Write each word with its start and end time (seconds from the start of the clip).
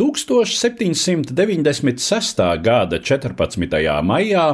1796. 0.00 2.62
gada 2.62 2.98
14. 3.04 3.66
maijā 4.00 4.44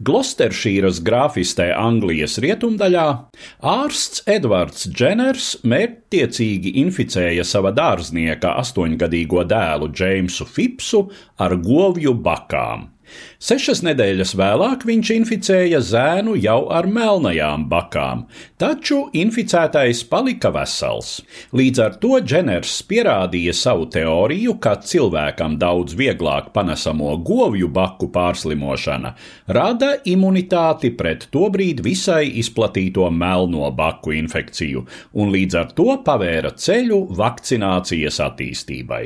Gloucesteršīras 0.00 1.02
grāfistē 1.04 1.68
Anglijas 1.76 2.40
rietumdaļā 2.40 3.28
ārsts 3.74 4.24
Edvards 4.24 4.88
Dženers 4.88 5.60
mērķtiecīgi 5.68 6.80
inficēja 6.80 7.44
sava 7.44 7.76
dārznieka 7.76 8.56
astoņgadīgo 8.62 9.44
dēlu 9.52 9.92
Džeimsu 9.92 10.48
Fipsu 10.48 11.12
ar 11.44 11.60
govju 11.60 12.16
bakām. 12.16 12.96
Sešas 13.46 13.78
nedēļas 13.86 14.32
vēlāk 14.34 14.82
viņš 14.88 15.10
inficēja 15.14 15.78
zēnu 15.86 16.32
jau 16.42 16.64
ar 16.74 16.88
melnajām 16.90 17.68
bakām, 17.70 18.24
taču 18.58 19.04
inficētais 19.14 20.00
palika 20.10 20.50
vesels. 20.50 21.20
Līdz 21.54 21.82
ar 21.84 21.94
to 22.02 22.18
Dženers 22.24 22.72
pierādīja 22.90 23.54
savu 23.54 23.86
teoriju, 23.94 24.56
ka 24.58 24.72
cilvēkam 24.82 25.54
daudz 25.60 25.94
vieglāk 25.94 26.48
panesamo 26.56 27.12
govju 27.28 27.68
baku 27.70 28.08
pārslimošana 28.16 29.12
rada 29.54 29.92
imunitāti 30.02 30.90
pret 30.98 31.28
tobrīd 31.30 31.84
visai 31.86 32.24
izplatīto 32.42 33.06
melno 33.14 33.70
baku 33.70 34.16
infekciju, 34.18 34.82
un 35.22 35.30
līdz 35.36 35.60
ar 35.62 35.70
to 35.78 35.96
pavēra 36.02 36.50
ceļu 36.50 36.98
vakcinācijas 37.22 38.18
attīstībai. 38.26 39.04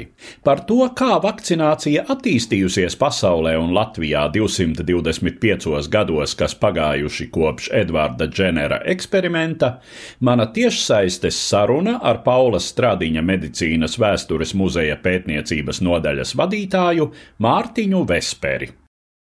Par 0.49 0.65
to, 0.65 0.81
kā 0.97 1.21
vakcinācija 1.29 2.09
attīstījusies 2.17 2.97
pasaulē 3.05 3.59
un 3.61 3.77
Latvijā 3.77 4.30
225 4.33 5.89
gados, 5.93 6.35
kas 6.39 6.55
pagājuši 6.59 7.29
kopš 7.35 7.71
Edvarda 7.83 8.29
Dženera 8.31 8.81
eksperimenta, 8.93 9.73
mana 10.21 10.47
tiešsaistes 10.53 11.39
saruna 11.49 11.99
ar 12.03 12.23
Paula 12.25 12.61
Stradiņa 12.63 13.23
medicīnas 13.27 13.99
vēstures 14.01 14.55
muzeja 14.59 14.99
pētniecības 15.03 15.83
nodaļas 15.85 16.35
vadītāju 16.39 17.11
Mārtiņu 17.43 18.05
Vesperi. 18.09 18.71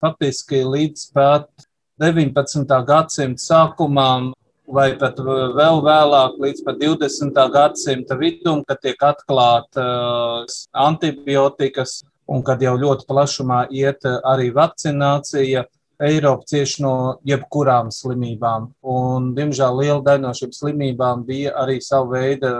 Faktiski 0.00 0.62
līdz 0.64 1.08
pat 1.14 1.50
19. 2.00 2.64
gadsimta 2.88 3.42
sākumam 3.44 4.30
vai 4.70 4.92
pat 4.98 5.18
vēl 5.20 5.82
vēlāk, 5.84 6.38
līdz 6.40 6.62
pat 6.66 6.78
20. 6.80 7.40
gadsimta 7.54 8.16
vidum, 8.20 8.62
kad 8.66 8.80
tiek 8.84 9.02
atklātas 9.04 10.64
antibiotikas, 10.72 12.00
un 12.30 12.44
kad 12.46 12.62
jau 12.62 12.76
ļoti 12.78 13.06
plašumā 13.10 13.64
iet 13.74 14.06
arī 14.06 14.50
vakcinācija, 14.54 15.66
Eiropa 16.00 16.46
cieši 16.48 16.80
no 16.80 16.92
jebkurām 17.28 17.90
slimībām. 17.92 18.70
Un, 18.88 19.32
diemžēl 19.36 19.82
liela 19.82 20.00
daļa 20.06 20.22
no 20.22 20.30
šīm 20.36 20.54
slimībām 20.56 21.26
bija 21.28 21.52
arī 21.60 21.76
sava 21.84 22.14
veida 22.14 22.52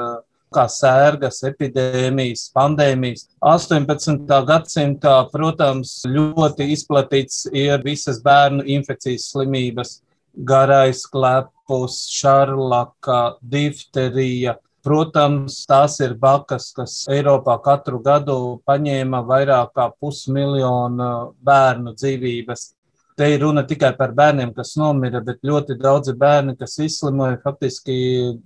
kā 0.53 0.67
sērgas, 0.69 1.41
epidēmijas, 1.47 2.49
pandēmijas. 2.57 3.29
18. 3.47 4.27
gadsimtā, 4.51 5.15
protams, 5.33 6.01
ļoti 6.11 6.69
izplatīts 6.75 7.45
ir 7.55 7.81
visas 7.87 8.21
bērnu 8.25 8.67
infekcijas 8.77 9.31
slimības, 9.33 10.01
garais 10.47 11.05
klepus, 11.11 12.03
šarlaka, 12.13 13.39
difterija, 13.41 14.59
Protams, 14.81 15.59
tās 15.69 15.99
ir 16.01 16.15
bakas, 16.17 16.71
kas 16.73 16.95
Eiropā 17.13 17.59
katru 17.61 17.99
gadu 18.01 18.37
paņēma 18.69 19.21
vairāk 19.29 19.75
kā 19.77 19.91
pusmiljonu 20.01 21.09
bērnu 21.45 21.93
dzīvības. 21.99 22.63
Te 23.21 23.29
ir 23.35 23.43
runa 23.45 23.67
tikai 23.69 23.91
par 23.99 24.15
bērniem, 24.17 24.55
kas 24.57 24.73
nomira, 24.81 25.21
bet 25.21 25.45
ļoti 25.45 25.77
daudzi 25.77 26.15
bērni, 26.17 26.57
kas 26.57 26.79
izslimoja, 26.81 27.37
faktiski 27.45 27.99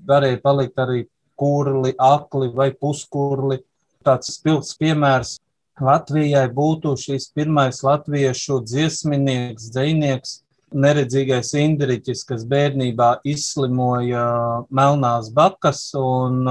varēja 0.09 0.41
palikt 0.43 0.83
arī 0.83 1.05
kurli, 1.39 1.95
akli 2.03 2.51
vai 2.51 2.72
puskurli. 2.75 3.61
Tāds 4.05 4.34
spilgts 4.34 4.75
piemērs 4.81 5.37
Latvijai 5.83 6.49
būtu 6.55 6.93
šīs 6.99 7.28
pirmais 7.34 7.81
latviešu 7.83 8.61
dziesminieks, 8.66 9.71
dzinieks, 9.75 10.34
neredzīgais 10.75 11.53
indriķis, 11.59 12.25
kas 12.29 12.45
bērnībā 12.51 13.11
izslimoja 13.29 14.27
melnās 14.75 15.31
bakas 15.35 15.87
un 15.99 16.43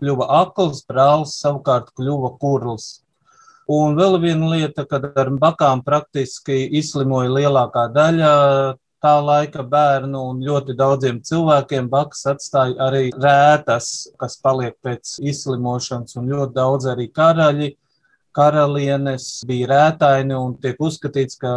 kļuva 0.00 0.28
akls, 0.40 0.82
brālis 0.88 1.36
savukārt 1.42 1.92
kļuva 1.98 2.34
kurls. 2.40 2.90
Un 3.70 3.94
vēl 3.94 4.18
viena 4.22 4.48
lieta, 4.50 4.82
kad 4.88 5.04
ar 5.14 5.28
bakām 5.38 5.84
praktiski 5.86 6.64
izslimoja 6.80 7.30
lielākā 7.30 7.86
daļa 7.94 8.32
tā 9.00 9.12
laika 9.24 9.62
bērnu 9.64 10.22
un 10.32 10.40
ļoti 10.44 10.74
daudziem 10.76 11.20
cilvēkiem 11.24 11.88
bakas 11.92 12.26
atstāja 12.34 12.76
arī 12.88 13.04
rētas, 13.14 14.10
kas 14.20 14.36
paliek 14.42 14.76
pēc 14.84 15.16
izslimošanas, 15.22 16.18
un 16.20 16.28
ļoti 16.32 16.56
daudz 16.56 16.90
arī 16.92 17.08
karaļi 17.14 17.70
karalienes 18.36 19.28
bija 19.48 19.68
rētaini 19.70 20.36
un 20.36 20.56
tiek 20.62 20.80
uzskatīts, 20.80 21.38
ka 21.40 21.52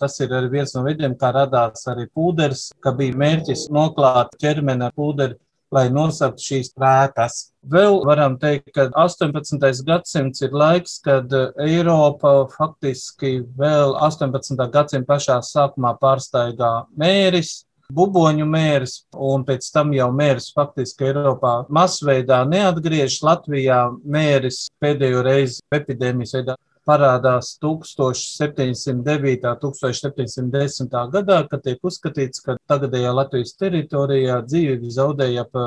tas 0.00 0.18
ir 0.24 0.32
arī 0.36 0.52
viens 0.58 0.74
no 0.76 0.84
veidiem, 0.86 1.16
kā 1.18 1.32
radās 1.34 1.86
arī 1.90 2.08
pūderis, 2.14 2.68
ka 2.84 2.92
bija 2.96 3.16
mērķis 3.18 3.68
noklāt 3.74 4.34
ķermeni 4.42 4.88
ar 4.88 4.96
pūderi, 4.96 5.38
lai 5.74 5.88
nosaktu 5.92 6.44
šīs 6.44 6.72
rētas. 6.80 7.38
Vēl 7.68 7.98
varam 8.08 8.38
teikt, 8.40 8.70
ka 8.76 8.88
18. 8.96 9.60
gadsimts 9.84 10.44
ir 10.44 10.54
laiks, 10.56 10.96
kad 11.04 11.32
Eiropa 11.60 12.46
faktiski 12.54 13.42
vēl 13.58 13.92
18. 14.08 14.56
gadsimta 14.72 15.12
pašā 15.12 15.40
sākumā 15.44 15.92
pārsteigā 16.00 16.72
mēris, 16.96 17.67
buboņu 17.94 18.44
mērs, 18.44 18.94
un 19.16 19.44
pēc 19.48 19.70
tam 19.72 19.92
jau 19.96 20.08
mērs 20.12 20.50
faktiski 20.56 21.08
Eiropā 21.08 21.52
masveidā 21.72 22.42
neatgriežas. 22.48 23.22
Latvijā 23.24 23.78
mērs 24.04 24.66
pēdējo 24.82 25.22
reizi 25.24 25.62
epidēmijas 25.72 26.34
veidā 26.36 26.56
parādās 26.88 27.54
1709. 27.64 29.48
un 29.48 29.72
1710. 29.72 30.96
gadā, 31.14 31.40
kad 31.48 31.64
tiek 31.64 31.80
uzskatīts, 31.84 32.44
ka 32.44 32.56
tagadējā 32.68 33.12
Latvijas 33.16 33.56
teritorijā 33.60 34.40
dzīvību 34.44 34.92
zaudēja 34.92 35.44
ap 35.48 35.60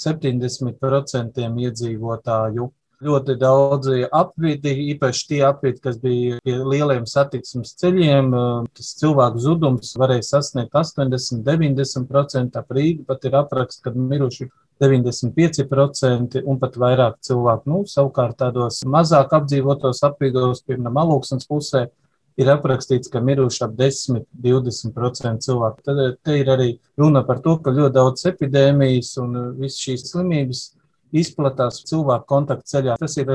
70% 0.00 1.48
iedzīvotāju 1.66 2.70
ļoti 3.04 3.36
daudzi 3.40 4.04
apvidi, 4.12 4.72
īpaši 4.92 5.26
tie 5.28 5.40
apvidi, 5.48 5.80
kas 5.84 5.98
bija 6.02 6.38
pie 6.44 6.56
lieliem 6.58 7.06
satiksmes 7.08 7.74
ceļiem. 7.80 8.32
Tas 8.76 8.90
cilvēku 9.00 9.40
zudums 9.42 9.94
varēja 10.00 10.26
sasniegt 10.32 10.76
80, 10.76 11.44
90%. 11.46 12.60
Ap 12.60 12.74
Rīgu 12.76 13.06
pat 13.08 13.24
ir 13.28 13.38
apraksts, 13.40 13.80
kad 13.84 13.96
miruši 13.96 14.50
95% 14.80 16.42
un 16.44 16.60
pat 16.60 16.76
vairāk 16.80 17.20
cilvēku. 17.24 17.70
Nu, 17.72 17.84
savukārt 17.88 18.38
tādos 18.40 18.82
mazāk 18.88 19.32
apdzīvotos 19.36 20.04
apvidos, 20.08 20.64
piemēram, 20.66 21.00
Alūksnes 21.04 21.48
pusē, 21.48 21.86
ir 22.40 22.50
aprakstīts, 22.52 23.10
ka 23.12 23.20
miruši 23.24 23.64
ap 23.66 23.76
10, 23.78 24.24
20% 24.44 25.46
cilvēku. 25.46 25.84
Tad 25.86 26.02
te 26.24 26.36
ir 26.40 26.52
arī 26.52 26.70
runa 27.00 27.24
par 27.26 27.42
to, 27.44 27.56
ka 27.60 27.74
ļoti 27.76 27.96
daudz 27.96 28.28
epidēmijas 28.32 29.16
un 29.20 29.40
visas 29.60 29.80
šīs 29.84 30.06
slimības 30.12 30.68
izplatās 31.16 31.82
cilvēku 31.88 32.28
kontaktu 32.30 32.74
ceļā. 32.74 32.96
Tas 33.00 33.16
ir 33.20 33.30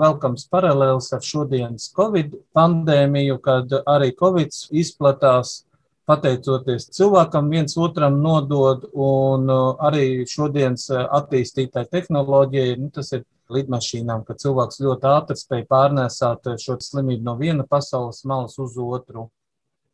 velkams 0.00 0.46
paralēls 0.52 1.12
ar 1.16 1.24
šodienas 1.24 1.90
Covid 1.96 2.34
pandēmiju, 2.56 3.38
kad 3.44 3.72
arī 3.86 4.12
Covid 4.18 4.54
izplatās 4.70 5.62
pateicoties 6.06 6.90
cilvēkam, 6.94 7.48
viens 7.50 7.74
otram 7.82 8.20
nodod, 8.22 8.86
un 8.94 9.50
arī 9.50 10.26
šodienas 10.30 10.88
attīstītai 10.94 11.86
tehnoloģijai, 11.90 12.76
nu, 12.78 12.90
tas 12.94 13.10
ir 13.16 13.24
lidmašīnām, 13.52 14.24
ka 14.26 14.34
cilvēks 14.38 14.80
ļoti 14.82 15.10
ātri 15.10 15.38
spēj 15.38 15.66
pārnēsāt 15.70 16.50
šo 16.62 16.78
slimību 16.82 17.26
no 17.26 17.36
viena 17.38 17.66
pasaules 17.68 18.24
malas 18.26 18.58
uz 18.62 18.78
otru. 18.78 19.28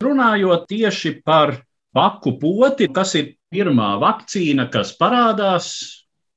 Runājot 0.03 0.67
tieši 0.69 1.19
par 1.25 1.59
paku 1.95 2.37
poti, 2.41 2.89
kas 2.93 3.15
ir 3.21 3.35
pirmā 3.53 3.95
vakcīna, 4.01 4.69
kas 4.73 4.95
parādās 4.99 5.69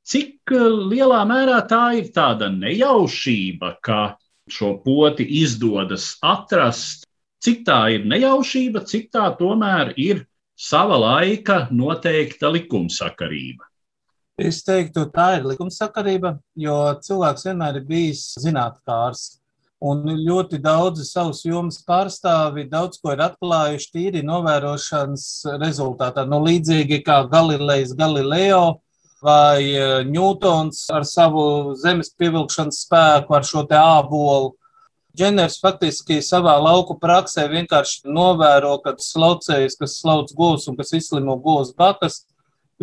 Cik 0.06 0.54
eh, 0.54 0.68
lielā 0.94 1.24
mērā 1.30 1.63
tā 1.69 1.88
ir 2.02 2.12
tāda 2.13 2.52
nejaušība, 2.54 3.78
ka 3.81 4.04
šo 4.52 4.75
poti 4.86 5.25
izdodas 5.42 6.13
atrast? 6.22 7.06
cik 7.46 7.62
tā 7.68 7.80
ir 7.94 8.10
nejaušība, 8.10 8.84
cik 8.90 9.12
tā 9.13 9.30
tomēr 9.38 9.94
ir 10.02 10.25
sava 10.57 10.98
laika 10.98 11.66
noteikta 11.72 12.50
likumsakarība? 12.56 13.68
Es 14.42 14.63
teiktu, 14.68 15.06
tā 15.13 15.38
ir 15.38 15.50
likumsakarība, 15.52 16.36
jo 16.60 16.75
cilvēks 17.06 17.46
vienmēr 17.48 17.80
ir 17.80 17.86
bijis 17.88 18.28
zinātnārs. 18.44 19.38
Un 19.86 20.01
ļoti 20.08 20.58
daudzi 20.63 21.04
savus 21.06 21.44
jomas 21.46 21.78
pārstāvi 21.86 22.63
daudz 22.72 22.98
ko 22.98 23.12
ir 23.13 23.22
atklājuši 23.28 23.92
tīri 23.94 24.24
novērošanas 24.25 25.28
rezultātā. 25.62 26.24
Nu, 26.25 26.40
līdzīgi 26.48 27.01
kā 27.06 27.19
Galilejs 27.30 27.94
Galileo 28.00 28.80
vai 29.25 30.06
Ņūtons 30.10 30.86
ar 30.94 31.07
savu 31.10 31.74
zemes 31.81 32.13
pievilkšanas 32.19 32.83
spēku, 32.86 33.36
ar 33.36 33.48
šo 33.48 33.66
te 33.69 33.80
ābolu 33.80 34.54
Dženers 35.16 35.62
faktiski 35.63 36.18
savā 36.24 36.57
lauku 36.60 36.98
praksē 37.00 37.45
vienkārši 37.48 38.10
novēro, 38.12 38.75
ka 38.83 38.98
slaucējas, 39.00 39.77
kas 39.80 40.00
slauc 40.01 40.33
govs 40.36 40.68
un 40.68 40.75
kas 40.75 40.92
izslimo 40.98 41.38
govs 41.39 41.72
bakas, 41.77 42.25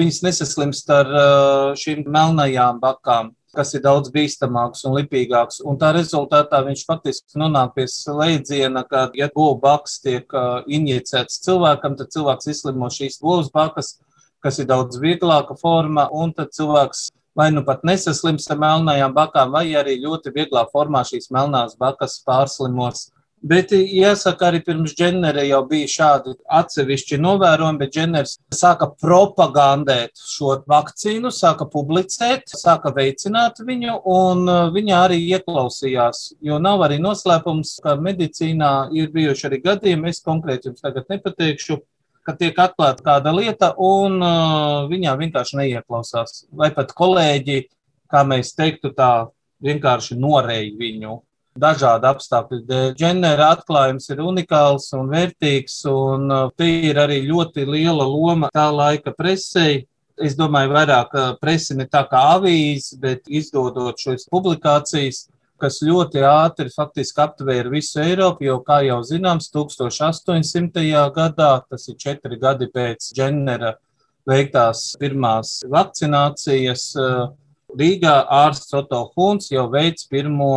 viņas 0.00 0.22
nesaslimst 0.24 0.92
ar 0.94 1.10
uh, 1.12 1.72
šīm 1.76 2.06
melnajām 2.08 2.80
bakām, 2.80 3.34
kas 3.52 3.74
ir 3.76 3.84
daudz 3.84 4.08
bīstamāks 4.14 4.86
un 4.88 4.96
lipīgāks. 4.96 5.60
Un 5.68 5.76
tā 5.80 5.92
rezultātā 5.92 6.62
viņš 6.64 6.86
faktiski 6.88 7.40
nonāk 7.42 7.74
pie 7.76 7.84
slēdziena, 7.90 8.86
ka, 8.88 9.10
ja 9.18 9.28
govu 9.34 9.58
baks 9.60 9.98
tiek 10.00 10.32
uh, 10.32 10.62
injicēts 10.64 11.42
cilvēkam, 11.44 11.98
tad 12.00 12.14
cilvēks 12.16 12.48
izslimo 12.54 12.88
šīs 12.88 13.20
govs 13.20 13.52
bakas, 13.52 13.98
kas 14.42 14.60
ir 14.62 14.68
daudz 14.70 15.00
vieglāka 15.02 15.56
forma, 15.58 16.08
un 16.12 16.34
tad 16.36 16.52
cilvēks 16.56 17.08
vai 17.36 17.50
nu 17.50 17.62
pat 17.64 17.84
nesaslims 17.88 18.50
ar 18.52 18.60
melnajām 18.60 19.14
bakām, 19.16 19.54
vai 19.56 19.66
arī 19.78 19.96
ļoti 20.02 20.34
vieglā 20.34 20.66
formā 20.72 21.04
šīs 21.08 21.30
melnās 21.32 21.78
bakas 21.80 22.20
pārslimos. 22.26 23.08
Bet 23.42 23.72
jāsaka, 23.74 24.52
arī 24.52 24.60
pirms 24.62 24.92
Dženera 24.94 25.42
jau 25.42 25.64
bija 25.66 25.88
šādi 25.90 26.36
atsevišķi 26.58 27.16
novērojumi, 27.18 27.80
bet 27.80 27.96
Dženers 27.96 28.36
sāka 28.54 28.86
propagandēt 29.02 30.14
šo 30.14 30.60
vakcīnu, 30.70 31.32
sāka 31.34 31.66
publicēt, 31.72 32.54
sāka 32.54 32.92
veicināt 32.94 33.58
viņu, 33.66 33.96
un 34.06 34.46
uh, 34.46 34.60
viņa 34.70 35.00
arī 35.08 35.18
ieklausījās. 35.34 36.20
Jo 36.38 36.60
nav 36.62 36.86
arī 36.86 37.00
noslēpums, 37.02 37.80
ka 37.82 37.96
medicīnā 37.98 38.92
ir 38.94 39.10
bijuši 39.10 39.48
arī 39.50 39.58
gadījumi, 39.66 40.14
es 40.14 40.22
konkrēti 40.22 40.70
jums 40.70 40.86
tagad 40.86 41.10
nepateikšu, 41.10 41.80
ka 42.26 42.34
tiek 42.38 42.58
atklāta 42.58 43.04
kāda 43.04 43.32
lieta, 43.34 43.72
un 43.78 44.18
uh, 44.22 44.86
viņā 44.90 45.14
vienkārši 45.18 45.58
neieklausās. 45.60 46.44
Vai 46.54 46.70
pat 46.74 46.94
kolēģi, 46.96 47.66
kā 48.12 48.22
mēs 48.28 48.54
teiktu, 48.58 48.92
tā 48.96 49.28
vienkārši 49.62 50.18
noreja 50.20 50.72
viņu. 50.78 51.20
Dažādu 51.62 52.08
apstākļu 52.08 52.62
dēļ. 52.68 52.92
Dženera 52.96 53.50
atklājums 53.58 54.08
ir 54.12 54.22
unikāls 54.24 54.86
un 54.96 55.10
vērtīgs, 55.12 55.82
un 55.90 56.30
uh, 56.30 56.44
te 56.56 56.68
ir 56.88 57.00
arī 57.02 57.22
ļoti 57.26 57.66
liela 57.68 58.06
loma 58.08 58.52
tā 58.54 58.70
laika 58.72 59.12
presei. 59.16 59.82
Es 60.22 60.36
domāju, 60.38 60.70
vairāk 60.76 61.14
presi 61.40 61.74
ne 61.74 61.86
tā 61.90 62.04
kā 62.06 62.20
avīze, 62.36 62.98
bet 63.00 63.26
izdodot 63.32 63.98
šīs 63.98 64.28
publikācijas, 64.30 65.24
kas 65.62 65.78
ļoti 65.86 66.24
ātri 66.26 66.72
faktiski 66.74 67.22
aptvēra 67.22 67.70
visu 67.70 68.00
Eiropu, 68.02 68.48
jo, 68.48 68.58
kā 68.66 68.80
jau 68.86 68.98
zināms, 69.06 69.46
1800. 69.54 70.82
gadā, 71.14 71.52
tas 71.70 71.86
ir 71.88 71.98
četri 72.02 72.38
gadi 72.42 72.66
pēc 72.72 73.12
Džennera 73.14 73.76
veiktās 74.28 74.92
pirmās 74.98 75.60
vakcinācijas, 75.70 76.90
Rīgā 77.72 78.18
ārsts 78.28 78.74
Otto 78.76 78.98
Huns 79.14 79.46
jau 79.48 79.64
veids 79.72 80.04
pirmo 80.10 80.50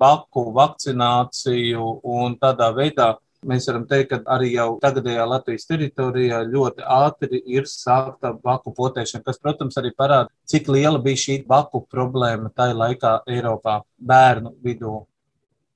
baku 0.00 0.46
vakcināciju 0.56 1.88
un 2.08 2.38
tādā 2.40 2.70
veidā 2.72 3.10
Mēs 3.50 3.64
varam 3.66 3.84
teikt, 3.90 4.12
ka 4.12 4.34
arī 4.36 4.52
jau 4.52 4.76
tagadējā 4.82 5.22
Latvijas 5.26 5.66
teritorijā 5.66 6.44
ļoti 6.46 6.84
ātri 6.86 7.40
ir 7.56 7.64
sākta 7.66 8.30
baku 8.38 8.70
potēšana, 8.76 9.24
kas, 9.26 9.40
protams, 9.42 9.78
arī 9.80 9.90
parāda, 9.98 10.30
cik 10.46 10.70
liela 10.70 11.00
bija 11.02 11.18
šī 11.24 11.36
baku 11.48 11.82
problēma 11.90 12.52
tajā 12.54 12.76
laikā 12.78 13.14
Eiropā 13.34 13.80
bērnu 13.98 14.54
vidū. 14.62 15.00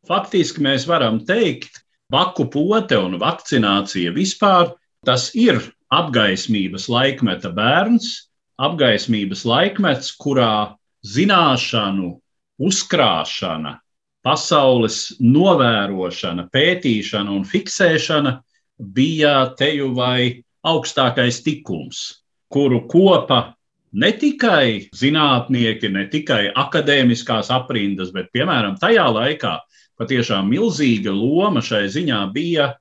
Faktiski 0.06 0.62
mēs 0.62 0.86
varam 0.86 1.18
teikt, 1.26 1.82
baku 2.12 2.46
pote 2.54 3.00
un 3.02 3.18
vakcinācija 3.18 4.14
vispār 4.14 4.70
tas 5.06 5.32
ir 5.34 5.58
apgaismības 5.90 6.86
laikmeta 6.92 7.50
bērns, 7.54 8.12
apgaismības 8.62 9.42
laikmets, 9.46 10.12
kurā 10.22 10.76
zināšanu 11.02 12.14
uzkrāšana 12.62 13.74
pasaules 14.26 15.14
novērošana, 15.22 16.48
pētīšana 16.50 17.30
un 17.30 17.44
fiksēšana 17.46 18.32
bija 18.96 19.36
teju 19.58 19.92
vai 19.94 20.42
augstākais 20.66 21.38
tikums, 21.46 22.02
kuru 22.50 22.82
kopa 22.90 23.54
ne 23.96 24.10
tikai 24.18 24.88
zinātnieki, 24.96 25.92
ne 25.94 26.06
tikai 26.10 26.48
akadēmiskās 26.58 27.52
aprindas, 27.54 28.10
bet, 28.14 28.32
piemēram, 28.34 28.76
tajā 28.82 29.06
laikā 29.14 29.54
patiešām 30.00 30.50
milzīga 30.50 31.14
loma 31.14 31.62
šai 31.64 31.86
ziņā 31.94 32.20
bija 32.34 32.72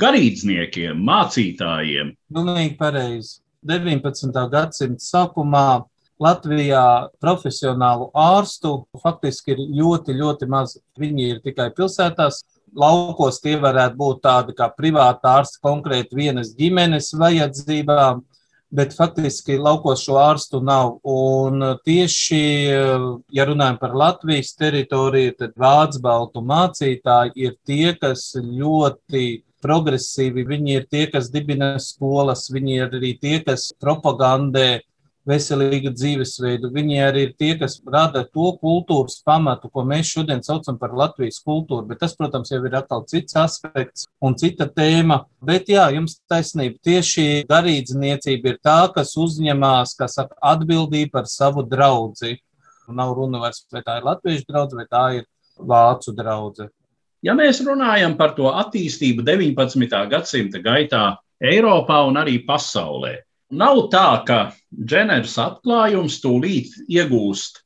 garīdzniekiem, 0.00 0.98
mācītājiem. 1.06 2.14
Pilnīgi 2.34 2.76
pareizi. 2.80 3.40
19. 3.64 4.32
gadsimta 4.52 5.00
sākumā 5.00 5.84
Latvijā 6.24 6.84
profesionālu 7.22 8.08
ārstu 8.16 8.74
faktiski 9.02 9.54
ir 9.54 9.62
ļoti, 9.80 10.16
ļoti 10.20 10.48
maz. 10.50 10.78
Viņi 11.00 11.30
ir 11.34 11.40
tikai 11.44 11.70
pilsētās. 11.76 12.42
Laukos 12.74 13.38
tie 13.42 13.54
varētu 13.60 13.98
būt 13.98 14.22
tādi 14.24 14.54
kā 14.58 14.66
privāti 14.74 15.28
ārsti 15.30 15.60
konkrēti 15.62 16.16
vienas 16.18 16.54
ģimenes 16.58 17.12
vajadzībām, 17.20 18.24
bet 18.74 18.96
faktiski 18.96 19.60
laukos 19.62 20.02
šo 20.02 20.18
ārstu 20.18 20.58
nav. 20.64 20.96
Un 21.06 21.62
tieši, 21.86 22.42
ja 23.36 23.46
runājam 23.46 23.78
par 23.82 23.94
Latvijas 23.94 24.54
teritoriju, 24.58 25.36
tad 25.38 25.54
vācu 25.60 26.02
baltu 26.02 26.42
mācītāji 26.42 27.36
ir 27.46 27.54
tie, 27.66 27.92
kas 28.00 28.32
ļoti 28.40 29.44
progresīvi, 29.64 30.44
viņi 30.48 30.74
ir 30.80 30.88
tie, 30.90 31.06
kas 31.12 31.30
dibina 31.32 31.74
skolas, 31.80 32.48
viņi 32.52 32.80
ir 32.80 32.98
arī 32.98 33.14
tie, 33.20 33.38
kas 33.46 33.70
propagandē 33.80 34.82
veselīgu 35.28 35.92
dzīvesveidu. 35.94 36.70
Viņi 36.74 37.00
arī 37.04 37.24
ir 37.28 37.32
tie, 37.38 37.52
kas 37.60 37.78
rada 37.90 38.24
to 38.24 38.52
kultūras 38.60 39.18
pamatu, 39.24 39.70
ko 39.72 39.84
mēs 39.88 40.12
šodien 40.12 40.42
saucam 40.44 40.78
par 40.80 40.94
Latvijas 40.96 41.40
kultūru. 41.44 41.86
Bet 41.88 42.02
tas, 42.04 42.16
protams, 42.18 42.52
jau 42.52 42.60
ir 42.64 42.76
atkal 42.78 43.04
cits 43.10 43.36
aspekts 43.40 44.06
un 44.24 44.36
cita 44.40 44.68
tēma. 44.68 45.22
Bet 45.44 45.72
jā, 45.72 45.88
jums 45.96 46.18
taisnība. 46.30 46.78
Tieši 46.84 47.44
garīdzniecība 47.50 48.54
ir 48.54 48.62
tā, 48.64 48.78
kas 48.94 49.16
uzņemās, 49.20 49.96
kas 49.98 50.18
saka, 50.20 50.36
atbildību 50.54 51.14
par 51.16 51.28
savu 51.30 51.64
draugu. 51.66 52.36
Nav 52.92 53.14
runa 53.16 53.40
vairs, 53.40 53.62
vai 53.72 53.80
tā 53.84 53.96
ir 53.98 54.08
latviešu 54.08 54.44
draudzene, 54.48 54.84
vai 54.84 54.88
tā 54.90 55.04
ir 55.20 55.28
vācu 55.56 56.12
draudzene. 56.16 56.72
Ja 57.24 57.32
mēs 57.32 57.62
runājam 57.64 58.18
par 58.18 58.34
to 58.36 58.50
attīstību 58.52 59.24
19. 59.24 59.94
gadsimta 60.10 60.60
gaitā 60.60 61.04
Eiropā 61.40 62.02
un 62.04 62.18
arī 62.20 62.36
pasaulē, 62.44 63.14
Nav 63.54 63.84
tā, 63.92 64.24
ka 64.26 64.38
Dženers 64.74 65.36
atklājums 65.38 66.16
tūlīt 66.22 66.72
iegūst 66.90 67.60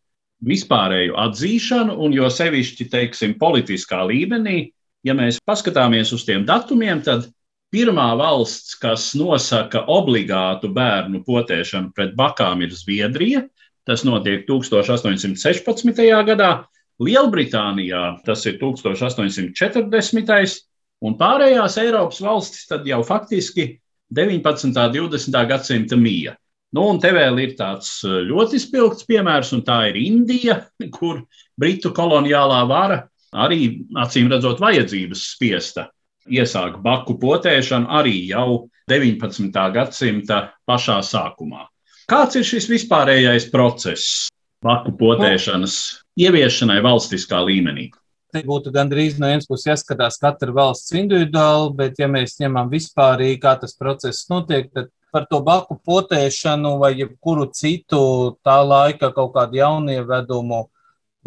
vispārēju 0.44 1.14
atzīšanu, 1.18 1.96
un 2.04 2.12
jo 2.14 2.28
sevišķi, 2.30 2.84
teiksim, 2.92 3.34
politiskā 3.40 4.04
līmenī, 4.10 4.72
ja 5.06 5.14
mēs 5.16 5.40
paskatāmies 5.48 6.12
uz 6.14 6.24
tiem 6.28 6.44
datumiem, 6.46 7.00
tad 7.06 7.26
pirmā 7.72 8.16
valsts, 8.20 8.74
kas 8.80 9.14
nosaka 9.18 9.84
obligātu 9.88 10.68
bērnu 10.74 11.22
potēšanu 11.26 11.92
pret 11.96 12.14
bakām, 12.18 12.62
ir 12.64 12.70
Zviedrija. 12.74 13.40
Tas 13.88 14.04
notiek 14.04 14.46
1816. 14.48 16.24
gadā. 16.28 16.52
Lielbritānijā 16.98 18.18
tas 18.26 18.46
ir 18.50 18.58
1840. 18.60 20.62
un 21.00 21.14
pārējās 21.14 21.78
Eiropas 21.78 22.20
valstis 22.20 22.66
tad 22.66 22.86
jau 22.90 23.04
faktiski 23.06 23.78
19. 24.14 24.68
un 24.68 24.92
20. 24.94 25.40
gadsimta 25.48 25.96
mija. 25.96 26.36
Nu, 26.72 26.84
un 26.92 26.98
te 27.00 27.10
vēl 27.16 27.38
ir 27.40 27.54
tāds 27.56 28.02
eh, 28.04 28.20
ļoti 28.28 28.60
spilgts 28.60 29.06
piemērs, 29.08 29.54
un 29.56 29.62
tā 29.64 29.86
ir 29.90 30.00
Indija, 30.00 30.60
kur 30.96 31.22
Britu 31.58 31.92
koloniālā 31.96 32.64
vara 32.68 33.02
arī 33.32 33.86
acīm 34.00 34.28
redzot 34.32 34.60
vajadzības 34.60 35.24
spiesta 35.34 35.88
iesākt 36.28 36.80
baku 36.84 37.16
potēšanu 37.20 37.88
arī 37.98 38.14
jau 38.30 38.68
19. 38.88 39.52
gadsimta 39.74 40.42
pašā 40.68 41.00
sākumā. 41.04 41.66
Kāds 42.08 42.38
ir 42.40 42.46
šis 42.48 42.68
vispārējais 42.70 43.48
process 43.52 44.28
baku 44.64 44.94
potēšanas 44.96 45.74
ieviešanai 46.20 46.80
valstiskā 46.84 47.40
līmenī? 47.44 47.90
Te 48.28 48.42
būtu 48.44 48.68
gandrīz 48.74 49.16
no 49.16 49.30
vienas 49.30 49.48
puses 49.48 49.70
jāskatās 49.70 50.18
katra 50.20 50.52
valsts 50.52 50.92
individuāli, 50.92 51.70
bet 51.78 52.00
ja 52.00 52.10
mēs 52.12 52.36
ņemam 52.42 52.68
vispārīgi, 52.68 53.38
kā 53.40 53.54
tas 53.62 53.72
process 53.78 54.26
notiek, 54.28 54.68
tad 54.74 54.90
par 55.12 55.24
to 55.30 55.40
baku 55.40 55.78
potēšanu 55.88 56.74
vai 56.82 56.92
jebkuru 56.98 57.46
citu 57.56 58.00
tā 58.44 58.58
laika 58.60 59.08
kaut 59.16 59.32
kādu 59.36 59.56
jaunievedumu 59.62 60.66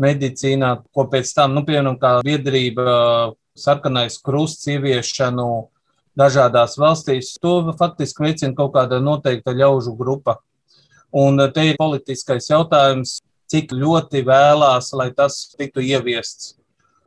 medicīnā, 0.02 0.76
ko 0.94 1.08
pēc 1.10 1.34
tam, 1.34 1.58
nu, 1.58 1.66
piemēram, 1.66 1.98
kā 2.02 2.14
biedrība 2.26 3.34
sarkanais 3.58 4.20
krusts 4.22 4.70
ieviešanu 4.72 5.48
dažādās 6.18 6.78
valstīs, 6.80 7.34
to 7.42 7.74
faktiski 7.80 8.28
veicina 8.28 8.56
kaut 8.58 8.76
kāda 8.78 9.02
noteikta 9.02 9.56
ļaužu 9.58 9.96
grupa. 9.98 10.38
Un 11.12 11.42
te 11.52 11.66
ir 11.72 11.80
politiskais 11.80 12.48
jautājums, 12.52 13.20
cik 13.52 13.74
ļoti 13.76 14.24
vēlās, 14.28 14.94
lai 14.96 15.10
tas 15.16 15.44
tiktu 15.58 15.84
ieviests. 15.84 16.61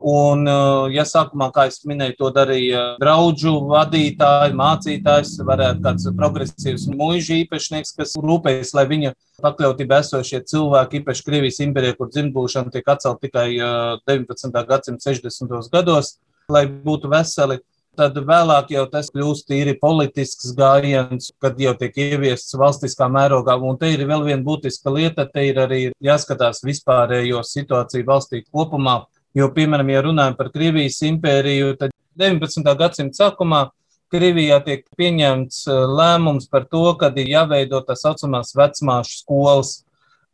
Un, 0.05 0.43
uh, 0.45 0.85
ja 0.93 1.01
sākumā, 1.01 1.47
kā 1.49 1.63
es 1.65 1.79
minēju, 1.89 2.13
to 2.19 2.27
darīja 2.35 2.81
draugu 3.01 3.55
vadītāji, 3.71 4.53
mācītājs, 4.53 5.31
varētu 5.47 5.81
kāds 5.81 6.05
progresīvs 6.19 6.83
mūža 6.91 7.39
īpašnieks, 7.39 7.95
kas 7.97 8.13
rūpējas, 8.21 8.75
lai 8.77 8.83
viņa 8.91 9.15
pakļautībā 9.41 10.03
esošie 10.03 10.43
cilvēki, 10.51 11.01
īpaši 11.01 11.25
Krievijas 11.25 11.57
impērijā, 11.65 11.95
kur 11.97 12.11
dzimtbūšana 12.13 12.73
tiek 12.75 12.91
atcelt 12.93 13.23
tikai 13.25 13.47
19. 13.57 14.51
Uh, 14.51 14.67
gadsimta 14.69 15.09
60. 15.09 15.71
gados, 15.73 16.19
lai 16.53 16.67
būtu 16.69 17.09
veseli. 17.09 17.63
Tad 17.95 18.17
vēlāk 18.27 18.75
jau 18.75 18.85
tas 18.91 19.09
kļūst 19.09 19.47
tīri 19.49 19.73
politisks 19.79 20.51
gājiens, 20.53 21.31
kad 21.41 21.57
jau 21.57 21.73
tiek 21.79 21.97
ieviests 22.11 22.53
valstiskā 22.59 23.07
mērogā. 23.09 23.55
Un 23.57 23.79
te 23.79 23.89
ir 23.95 24.03
vēl 24.05 24.27
viena 24.27 24.43
būtiska 24.43 24.91
lieta, 24.91 25.25
te 25.31 25.47
ir 25.49 25.61
arī 25.63 25.81
jāskatās 26.03 26.61
vispārējo 26.67 27.41
situāciju 27.47 28.05
valstī 28.11 28.43
kopumā 28.51 28.99
Jo, 29.35 29.49
piemēram, 29.51 29.89
ja 29.91 30.01
runājam 30.05 30.35
par 30.37 30.47
Krievijas 30.53 31.01
impēriju, 31.03 31.73
tad 31.79 31.91
19. 32.15 32.69
gadsimta 32.79 33.25
sākumā 33.25 33.65
Krievijā 34.13 34.61
tiek 34.63 34.85
pieņemts 34.95 35.65
eh, 35.67 35.81
lēmums 35.99 36.45
par 36.47 36.67
to, 36.71 36.85
ka 36.99 37.09
ir 37.19 37.31
jāveido 37.33 37.81
tā 37.83 37.97
saucamās 37.99 38.53
vecmāšu 38.55 39.17
skolas, 39.23 39.71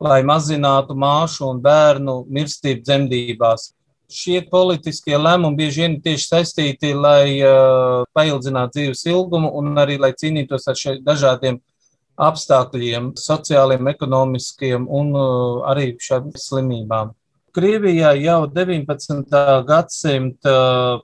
lai 0.02 0.20
mazinātu 0.26 0.94
māšu 0.98 1.48
un 1.48 1.62
bērnu 1.64 2.20
mirstību 2.30 2.84
dzemdībās. 2.86 3.72
Šie 4.12 4.42
politiskie 4.50 5.16
lēmumi 5.16 5.58
bieži 5.62 5.82
vien 5.82 5.96
tieši 6.04 6.28
saistīti, 6.28 6.92
lai 6.92 7.40
uh, 7.40 8.02
paildzinātu 8.12 8.76
dzīves 8.76 9.06
ilgumu 9.08 9.48
un 9.56 9.72
arī 9.80 9.96
lai 9.98 10.12
cīnītos 10.12 10.68
ar 10.68 10.76
šiem 10.76 11.00
dažādiem 11.06 11.58
apstākļiem, 12.20 13.14
sociāliem, 13.16 13.88
ekonomiskiem 13.94 14.84
un 14.84 15.14
uh, 15.16 15.64
arī 15.72 15.94
šādām 15.96 16.36
slimībām. 16.36 17.16
Krievijā 17.52 18.14
jau 18.16 18.46
19. 18.48 19.34
gadsimta 19.68 20.52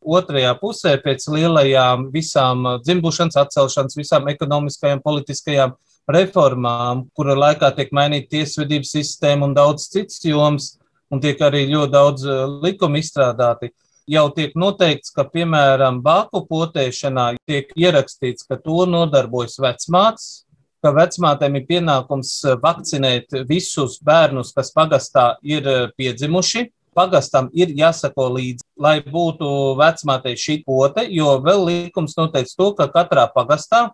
otrajā 0.00 0.54
pusē 0.56 0.94
pēc 1.02 1.26
lielajām 1.34 2.06
visām 2.14 2.64
dzimbušanas 2.86 3.36
atcelšanas, 3.42 3.96
visām 3.98 4.30
ekonomiskajām, 4.32 5.02
politiskajām 5.04 5.74
reformām, 6.08 7.04
kura 7.12 7.36
laikā 7.36 7.68
tiek 7.76 7.92
mainīta 7.92 8.38
tiesvedības 8.38 8.94
sistēma 8.96 9.44
un 9.44 9.58
daudz 9.58 9.90
cits 9.92 10.24
joms, 10.24 10.70
un 11.12 11.20
tiek 11.20 11.36
arī 11.44 11.66
ļoti 11.68 11.92
daudz 11.92 12.24
eh, 12.24 12.40
likumu 12.64 13.02
izstrādāti. 13.02 13.68
Jau 14.08 14.24
tiek 14.32 14.56
noteikts, 14.56 15.12
ka, 15.12 15.26
piemēram, 15.28 16.00
bāku 16.00 16.46
potēšanā 16.48 17.34
tiek 17.44 17.76
ierakstīts, 17.76 18.48
ka 18.48 18.56
to 18.56 18.86
nodarbojas 18.88 19.60
vecmāts, 19.60 20.47
ka 20.84 20.92
vecmātēm 20.94 21.58
ir 21.58 21.66
pienākums 21.68 22.32
eh, 22.46 22.56
vakcinēt 22.62 23.38
visus 23.48 23.98
bērnus, 24.04 24.52
kas 24.56 24.72
pagastā 24.74 25.30
ir 25.42 25.66
eh, 25.66 25.86
piedzimuši. 25.98 26.68
Pagastam 26.98 27.46
ir 27.54 27.70
jāsako 27.78 28.24
līdzi, 28.34 28.64
lai 28.82 28.96
būtu 29.04 29.48
vecmātei 29.78 30.34
šī 30.34 30.62
pote, 30.66 31.04
jo 31.14 31.36
vēl 31.44 31.66
likums 31.68 32.16
noteica 32.18 32.56
to, 32.58 32.72
ka 32.74 32.88
katrā 32.90 33.28
pagastā 33.30 33.84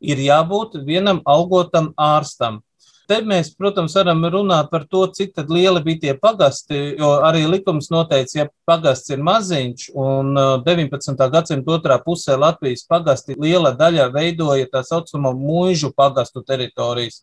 ir 0.00 0.22
jābūt 0.24 0.78
vienam 0.86 1.20
algotam 1.28 1.90
ārstam. 2.00 2.62
Te 3.06 3.20
mēs, 3.22 3.52
protams, 3.54 3.94
varam 3.94 4.24
runāt 4.34 4.66
par 4.72 4.82
to, 4.90 5.04
cik 5.14 5.36
lieli 5.46 5.78
bija 5.84 6.00
tie 6.02 6.14
pagasti, 6.18 6.78
jo 6.98 7.12
arī 7.22 7.44
likums 7.46 7.86
noteica, 7.94 8.32
ja 8.40 8.46
pagasts 8.66 9.12
ir 9.14 9.22
maziņš, 9.22 9.84
un 9.94 10.32
19. 10.66 11.12
Uh, 11.14 11.28
gadsimta 11.30 11.76
otrā 11.76 12.00
pusē 12.02 12.34
Latvijas 12.34 12.82
pagasti 12.90 13.38
liela 13.38 13.70
daļa 13.78 14.08
veidoja 14.10 14.66
tā 14.72 14.82
saucamo 14.82 15.30
mūžu 15.38 15.92
pagastu 15.94 16.42
teritorijas. 16.42 17.22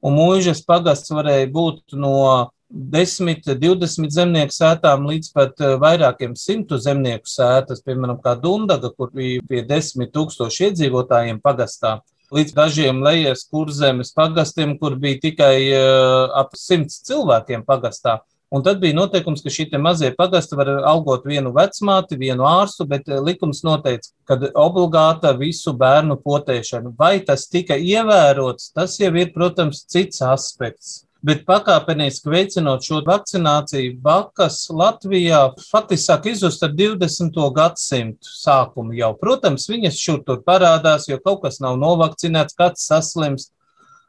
Un 0.00 0.16
mūžas 0.16 0.64
pagasts 0.64 1.12
varēja 1.12 1.52
būt 1.52 1.98
no 2.00 2.16
10, 2.72 3.44
20 3.60 4.14
zemnieku 4.14 4.56
sētām 4.56 5.04
līdz 5.12 5.32
pat 5.36 5.60
uh, 5.60 5.76
vairākiem 5.82 6.38
simtu 6.40 6.80
zemnieku 6.80 7.28
sētas, 7.28 7.84
piemēram, 7.84 8.16
kā 8.24 8.32
Dundaga, 8.40 8.94
kur 8.96 9.12
bija 9.12 9.44
pie 9.44 9.60
10 9.68 10.08
tūkstoši 10.08 10.70
iedzīvotājiem 10.70 11.44
pagastā 11.44 11.98
līdz 12.34 12.54
dažiem 12.56 13.02
lejas 13.04 13.44
kurzemes 13.48 14.12
pagastiem, 14.16 14.76
kur 14.80 14.96
bija 15.00 15.20
tikai 15.22 15.54
uh, 15.72 16.28
ap 16.36 16.56
simts 16.58 17.00
cilvēkiem 17.08 17.64
pagastā. 17.68 18.18
Un 18.48 18.62
tad 18.64 18.78
bija 18.80 18.96
noteikums, 18.96 19.42
ka 19.44 19.52
šie 19.52 19.66
mazie 19.76 20.08
pagasti 20.16 20.56
var 20.56 20.70
algot 20.88 21.26
vienu 21.28 21.50
vecmāti, 21.52 22.16
vienu 22.16 22.46
ārstu, 22.48 22.86
bet 22.88 23.04
eh, 23.08 23.18
likums 23.20 23.60
noteica, 23.60 24.08
ka 24.24 24.38
obligāta 24.56 25.34
visu 25.36 25.74
bērnu 25.76 26.16
potēšana. 26.24 26.94
Vai 26.96 27.18
tas 27.20 27.44
tika 27.52 27.76
ievērots, 27.76 28.70
tas 28.72 28.96
jau 29.02 29.12
ir, 29.20 29.34
protams, 29.36 29.82
cits 29.92 30.24
aspekts 30.24 31.02
bet 31.24 31.44
pakāpeniski 31.48 32.30
veicinot 32.30 32.84
šo 32.86 33.00
vakcināciju, 33.06 33.96
bakas 34.02 34.68
Latvijā 34.70 35.40
faktiski 35.70 36.04
sāk 36.04 36.26
izzust 36.30 36.62
ar 36.62 36.70
20. 36.78 37.38
gadsimtu 37.54 38.30
sākumu 38.30 38.94
jau. 38.98 39.14
Protams, 39.18 39.68
viņas 39.70 39.98
šur 39.98 40.22
tur 40.26 40.42
parādās, 40.46 41.08
jo 41.10 41.18
kaut 41.24 41.42
kas 41.46 41.58
nav 41.64 41.78
novakcinēts, 41.80 42.54
kāds 42.58 42.86
saslimst. 42.86 43.52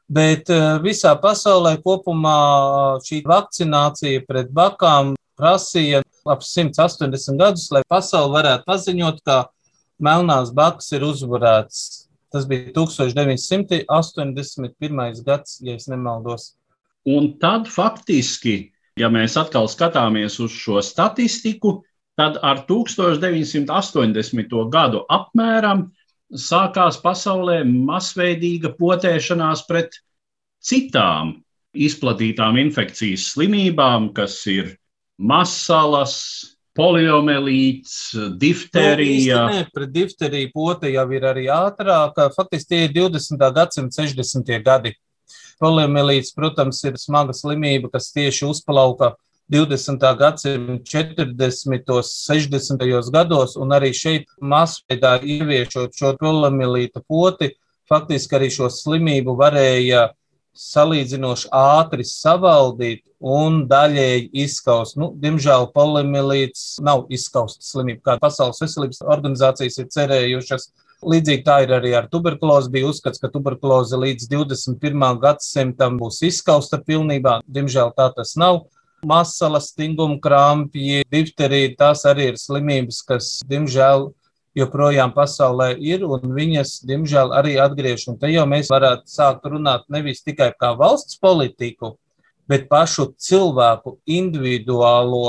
Bet 0.10 0.50
eh, 0.50 0.80
visā 0.82 1.14
pasaulē 1.22 1.76
kopumā 1.84 2.98
šī 3.06 3.22
vakcinācija 3.30 4.26
pret 4.26 4.50
bakām 4.54 5.14
prasīja 5.38 6.02
ap 6.30 6.42
180 6.46 7.38
gadus, 7.40 7.72
lai 7.74 7.82
pasauli 7.90 8.34
varētu 8.34 8.64
paziņot, 8.70 9.22
ka 9.26 9.50
melnās 10.02 10.52
bakas 10.56 10.92
ir 10.98 11.04
uzvarētas. 11.06 12.08
Tas 12.30 12.46
bija 12.50 12.72
1981. 12.76 15.24
gads, 15.26 15.60
ja 15.66 15.74
es 15.78 15.88
nemaldos. 15.90 16.59
Un 17.08 17.32
tad 17.40 17.70
faktiski, 17.72 18.72
ja 19.00 19.10
mēs 19.12 19.38
atkal 19.40 19.70
skatāmies 19.72 20.40
uz 20.44 20.52
šo 20.52 20.82
statistiku, 20.84 21.80
tad 22.20 22.40
ar 22.44 22.66
1980. 22.68 24.58
gadu 24.74 25.06
apmēram 25.08 25.88
sākās 26.30 27.00
pasaulē 27.02 27.62
masveidīga 27.64 28.74
potēšanās 28.78 29.64
pret 29.70 29.96
citām 30.60 31.40
izplatītām 31.74 32.60
infekcijas 32.60 33.32
slimībām, 33.34 34.12
kas 34.14 34.42
ir 34.50 34.76
masalas, 35.20 36.16
poliomielīts, 36.80 37.96
difterija. 38.40 39.40
Nu, 39.50 39.58
nē, 39.58 39.66
pret 39.74 39.92
difteriju 39.94 40.52
pote 40.54 40.92
jau 40.94 41.06
ir 41.16 41.26
arī 41.28 41.48
ātrāk. 41.52 42.20
Faktiski 42.36 42.74
tie 42.74 42.82
ir 42.88 42.96
20. 42.96 43.48
gadsimta 43.56 44.06
60. 44.06 44.52
gadi. 44.64 44.94
Poliomielīts, 45.60 46.34
protams, 46.36 46.84
ir 46.88 47.00
smaga 47.00 47.36
slimība, 47.36 47.92
kas 47.92 48.14
tieši 48.16 48.46
uzplauka 48.48 49.14
20. 49.52 50.06
gadsimta 50.20 50.84
40. 50.84 51.90
un 51.90 52.04
60. 52.06 53.12
gados, 53.12 53.56
un 53.58 53.74
arī 53.74 53.90
šeit 53.98 54.30
masveidā 54.40 55.18
ieviešot 55.26 55.96
šo 55.98 56.14
poliomielīta 56.22 57.02
poti, 57.08 57.56
faktiski 57.90 58.38
arī 58.38 58.52
šo 58.54 58.70
slimību 58.70 59.34
varēja 59.40 60.10
salīdzinoši 60.60 61.50
ātri 61.56 62.06
savaldīt 62.06 63.04
un 63.20 63.64
daļēji 63.70 64.30
izskaust. 64.44 64.98
Nu, 65.00 65.12
diemžēl 65.18 65.70
poliomielīts 65.74 66.78
nav 66.86 67.08
izskausta 67.12 67.66
slimība, 67.66 68.04
kā 68.06 68.18
Pasaules 68.22 68.62
veselības 68.62 69.02
organizācijas 69.02 69.80
ir 69.82 69.90
cerējušas. 69.96 70.70
Līdzīgi 71.00 71.46
tā 71.48 71.62
ir 71.64 71.72
arī 71.72 71.94
ar 71.96 72.10
tuberkulozi. 72.12 72.72
Bija 72.74 72.90
uzskats, 72.92 73.22
ka 73.22 73.30
tuberkuloze 73.32 73.96
līdz 73.96 74.28
21. 74.34 75.06
gadsimtam 75.22 75.96
būs 76.00 76.20
izskausta 76.28 76.82
pilnībā. 76.84 77.40
Diemžēl 77.48 77.94
tā 77.96 78.10
tas 78.16 78.36
nav. 78.40 78.66
Masalas, 79.08 79.70
stinguma 79.72 80.18
krampji, 80.20 81.06
difterija, 81.08 81.72
tās 81.80 82.04
arī 82.10 82.34
ir 82.34 82.40
slimības, 82.42 83.00
kas, 83.08 83.30
diemžēl, 83.48 84.10
joprojām 84.60 85.14
pasaulē 85.16 85.70
ir, 85.80 86.04
un 86.04 86.34
viņas, 86.36 86.82
diemžēl, 86.90 87.32
arī 87.32 87.56
atgriež. 87.64 88.10
Un 88.12 88.20
te 88.20 88.34
jau 88.34 88.44
mēs 88.50 88.68
varētu 88.68 89.08
sākt 89.08 89.48
runāt 89.48 89.88
nevis 89.88 90.20
tikai 90.26 90.52
kā 90.60 90.74
valsts 90.76 91.16
politiku, 91.22 91.94
bet 92.50 92.68
pašu 92.68 93.14
cilvēku 93.16 94.02
individuālo 94.04 95.24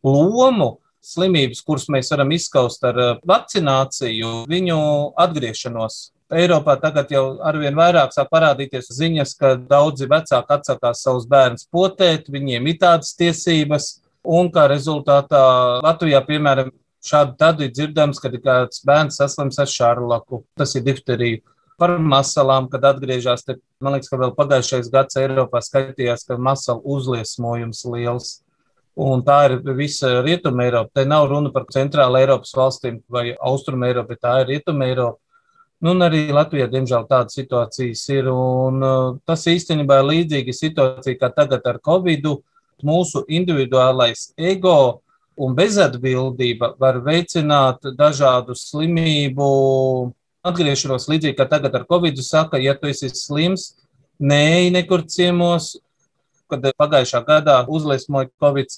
lomu 0.00 0.70
slimības, 1.06 1.62
kuras 1.66 1.86
mēs 1.92 2.10
varam 2.12 2.32
izskaust 2.34 2.84
ar 2.86 3.00
eh, 3.02 3.14
vakcināciju, 3.28 4.44
viņu 4.50 4.78
atgriešanos. 5.26 5.98
Eiropā 6.36 6.74
tagad 6.82 7.12
jau 7.14 7.36
arvien 7.46 7.76
vairāk 7.78 8.10
sāk 8.10 8.32
parādīties 8.32 8.90
ziņas, 8.96 9.36
ka 9.38 9.52
daudzi 9.60 10.08
vecāki 10.10 10.56
atsakās 10.56 11.04
savus 11.06 11.28
bērnus 11.30 11.68
potēt, 11.70 12.26
viņiem 12.34 12.66
ir 12.66 12.80
tādas 12.82 13.12
tiesības, 13.18 13.92
un 14.26 14.50
kā 14.50 14.66
rezultātā 14.72 15.42
Latvijā, 15.84 16.18
piemēram, 16.26 16.72
šādi 17.06 17.36
tad 17.38 17.62
ir 17.62 17.70
dzirdams, 17.70 18.18
kad 18.22 18.34
ir 18.34 18.42
kāds 18.42 18.82
bērns 18.86 19.20
saslims 19.20 19.60
ar 19.62 19.70
šarlaku, 19.70 20.42
tas 20.58 20.74
ir 20.74 20.82
difterija. 20.88 21.44
Par 21.78 21.92
masalām, 22.00 22.70
kad 22.72 22.82
atgriežas, 22.88 23.44
te, 23.44 23.58
man 23.84 23.94
liekas, 23.94 24.08
ka 24.10 24.18
vēl 24.18 24.32
pagājušais 24.34 24.88
gads 24.90 25.18
Eiropā 25.20 25.60
skaitījās, 25.62 26.24
ka 26.26 26.40
masalu 26.40 26.80
uzliesmojums 26.96 27.84
liels 27.92 28.30
Un 28.96 29.20
tā 29.20 29.42
ir 29.50 29.58
visa 29.76 30.22
Rietuma 30.24 30.64
Eiropa. 30.64 30.90
Te 30.96 31.04
nav 31.04 31.26
runa 31.28 31.50
par 31.52 31.66
centrāla 31.72 32.22
Eiropas 32.22 32.54
valstīm 32.56 33.02
vai 33.12 33.34
austruma 33.34 33.90
Eiropu, 33.90 34.14
bet 34.14 34.22
tā 34.24 34.38
ir 34.40 34.52
Rietuma 34.54 34.88
Eiropa. 34.88 35.20
Nu, 35.84 35.92
un 35.92 36.00
arī 36.06 36.22
Latvijā, 36.32 36.64
diemžēl, 36.72 37.04
tādas 37.10 37.36
situācijas 37.36 38.06
ir. 38.14 38.30
Un, 38.32 38.80
uh, 38.80 39.18
tas 39.28 39.44
īstenībā 39.52 40.00
ir 40.00 40.08
līdzīga 40.08 40.54
situācija 40.56 41.20
kā 41.20 41.28
tagad 41.36 41.68
ar 41.68 41.80
Covid. 41.84 42.30
Mūsu 42.84 43.22
individuālais 43.32 44.30
ego 44.36 45.02
un 45.36 45.54
bezatbildība 45.56 46.74
var 46.80 47.02
veicināt 47.04 47.84
dažādu 47.96 48.56
slimību 48.56 49.48
atgriešanos. 50.46 51.08
Līdzīgi 51.12 51.36
kā 51.36 51.46
tagad 51.50 51.76
ar 51.76 51.84
Covid, 51.88 52.20
saka, 52.24 52.60
ja 52.62 52.76
tu 52.78 52.88
esi 52.88 53.12
slims, 53.12 53.74
neej 54.18 54.70
nekur 54.72 55.04
ciemos, 55.04 55.74
kad 56.50 56.64
pagājušā 56.78 57.20
gadā 57.26 57.58
uzliesmoja 57.68 58.30
Covid, 58.40 58.72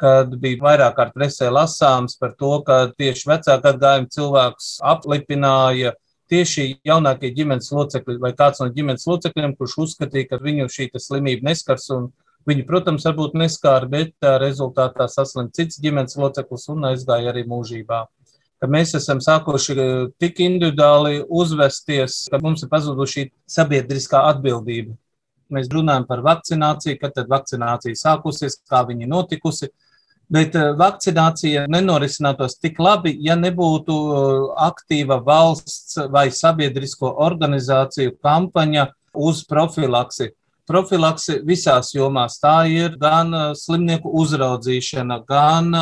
kad 0.00 0.32
bija 0.40 0.62
vairāk 0.64 0.94
kārt 0.96 1.16
presē 1.16 1.50
lasāms 1.52 2.16
par 2.20 2.32
to, 2.40 2.54
ka 2.64 2.86
tieši 2.96 3.28
vecāka 3.28 3.74
atgājuma 3.74 4.08
cilvēks 4.14 4.70
aplipināja 4.92 5.92
tieši 6.30 6.66
jaunākie 6.86 7.32
ģimenes 7.34 7.72
locekļi 7.74 8.20
vai 8.22 8.32
kāds 8.38 8.62
no 8.62 8.70
ģimenes 8.72 9.06
locekļiem, 9.10 9.56
kurš 9.58 9.76
uzskatīja, 9.84 10.30
ka 10.30 10.40
viņu 10.42 10.70
šī 10.70 10.90
slimība 10.96 11.50
neskars. 11.50 11.90
Viņu, 12.48 12.64
protams, 12.64 13.04
varbūt 13.04 13.34
neskāra, 13.36 13.84
bet 13.90 14.14
tā 14.22 14.38
rezultātā 14.40 15.04
saslimta 15.12 15.60
cits 15.60 15.80
ģimenes 15.82 16.16
loceklis 16.16 16.70
un 16.72 16.88
aizgāja 16.88 17.34
arī 17.34 17.44
mūžībā. 17.50 17.98
Ka 18.60 18.68
mēs 18.68 18.94
esam 18.96 19.20
sākuši 19.20 19.76
tik 20.20 20.40
individuāli 20.44 21.20
uzvesties, 21.28 22.22
ka 22.32 22.40
mums 22.40 22.64
ir 22.64 22.72
pazudusi 22.72 23.26
sabiedriskā 23.48 24.24
atbildība. 24.32 24.96
Mēs 25.52 25.68
runājam 25.72 26.06
par 26.08 26.22
vakcināciju, 26.24 26.96
kad 27.00 27.14
tad 27.16 27.30
vakcinācija 27.30 27.98
sākusies, 27.98 28.60
kā 28.70 28.84
viņa 28.88 29.08
notikusi. 29.10 29.68
Bet 30.30 30.54
eh, 30.54 30.70
vakcinācija 30.78 31.64
nenorisinātos 31.70 32.54
tik 32.62 32.78
labi, 32.78 33.16
ja 33.26 33.34
nebūtu 33.38 33.94
eh, 33.94 34.42
aktīva 34.68 35.18
valsts 35.26 35.98
vai 36.12 36.28
sabiedrisko 36.30 37.10
organizāciju 37.26 38.14
kampaņa 38.22 38.86
uz 39.26 39.42
profilaksi. 39.50 40.30
Profilaksi 40.70 41.40
visās 41.46 41.90
jomās 41.96 42.38
tā 42.38 42.60
ir 42.70 42.94
gan 43.00 43.34
eh, 43.34 43.48
slimnieku 43.58 44.12
uzraudzīšana, 44.22 45.18
gan 45.26 45.74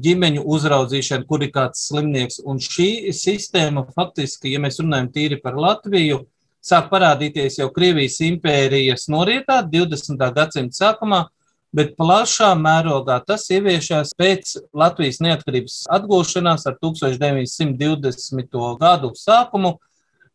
ģimeņu 0.00 0.46
uzraudzīšana, 0.48 1.26
kur 1.28 1.44
ir 1.44 1.52
kāds 1.52 1.84
slimnieks. 1.90 2.40
Un 2.48 2.56
šī 2.56 3.12
sistēma 3.12 3.84
faktiski, 3.92 4.54
ja 4.54 4.62
mēs 4.64 4.80
runājam 4.80 5.10
tīri 5.12 5.42
par 5.44 5.60
Latviju, 5.60 6.22
sāk 6.64 6.88
parādīties 6.88 7.60
jau 7.60 7.68
Krievijas 7.76 8.16
impērijas 8.24 9.10
norietā 9.12 9.60
20. 9.60 10.24
gadsimta 10.40 10.86
sākumā 10.86 11.26
bet 11.76 11.94
plašā 11.98 12.50
mērogā 12.58 13.20
tas 13.26 13.46
ieviešās 13.54 14.14
pēc 14.18 14.56
Latvijas 14.76 15.20
neatkarības 15.22 15.84
atgūšanās 15.98 16.66
ar 16.66 16.76
1920. 16.82 18.58
gadu 18.80 19.12
sākumu, 19.18 19.76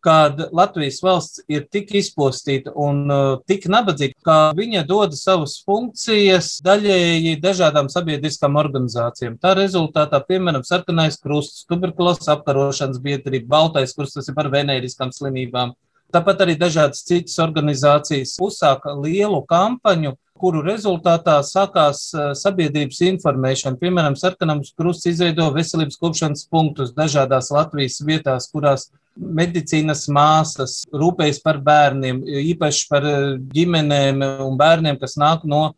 kad 0.06 0.38
Latvijas 0.54 1.00
valsts 1.02 1.42
ir 1.50 1.64
tik 1.74 1.90
izpostīta 1.98 2.70
un 2.78 3.00
uh, 3.10 3.22
tik 3.50 3.64
nabadzīga, 3.74 4.20
ka 4.28 4.36
viņa 4.58 4.84
dod 4.86 5.16
savas 5.18 5.56
funkcijas 5.66 6.60
daļēji 6.66 7.40
dažādām 7.42 7.90
sabiedriskām 7.90 8.60
organizācijām. 8.62 9.40
Tā 9.42 9.56
rezultātā, 9.58 10.20
piemēram, 10.28 10.62
sarkanais 10.68 11.18
krusts, 11.18 11.66
tuberkulozes 11.72 12.30
apkarošanas 12.36 13.02
biedrība, 13.02 13.50
baltais 13.56 13.96
krusts, 13.98 14.20
tas 14.20 14.30
ir 14.30 14.38
par 14.38 14.52
venēriskām 14.54 15.10
slimībām. 15.16 15.74
Tāpat 16.14 16.46
arī 16.46 16.54
dažādas 16.60 17.02
citas 17.08 17.42
organizācijas 17.42 18.38
uzsāka 18.46 18.94
lielu 18.94 19.42
kampaņu 19.50 20.14
kuru 20.40 20.62
rezultātā 20.66 21.38
sākās 21.48 22.10
sabiedrības 22.40 23.00
informēšana. 23.08 23.80
Piemēram, 23.80 24.18
Sarkanams 24.20 24.74
krusts 24.78 25.08
izveido 25.10 25.48
veselības 25.56 26.00
kopšanas 26.02 26.46
punktus 26.52 26.92
dažādās 26.96 27.52
Latvijas 27.56 28.02
vietās, 28.04 28.50
kurās 28.52 28.90
medicīnas 29.16 30.06
māsas 30.12 30.82
rūpējas 30.92 31.40
par 31.44 31.62
bērniem, 31.64 32.20
īpaši 32.52 32.88
par 32.92 33.08
ģimenēm 33.56 34.26
un 34.44 34.60
bērniem, 34.60 35.00
kas 35.00 35.16
nāk 35.20 35.48
no 35.48 35.70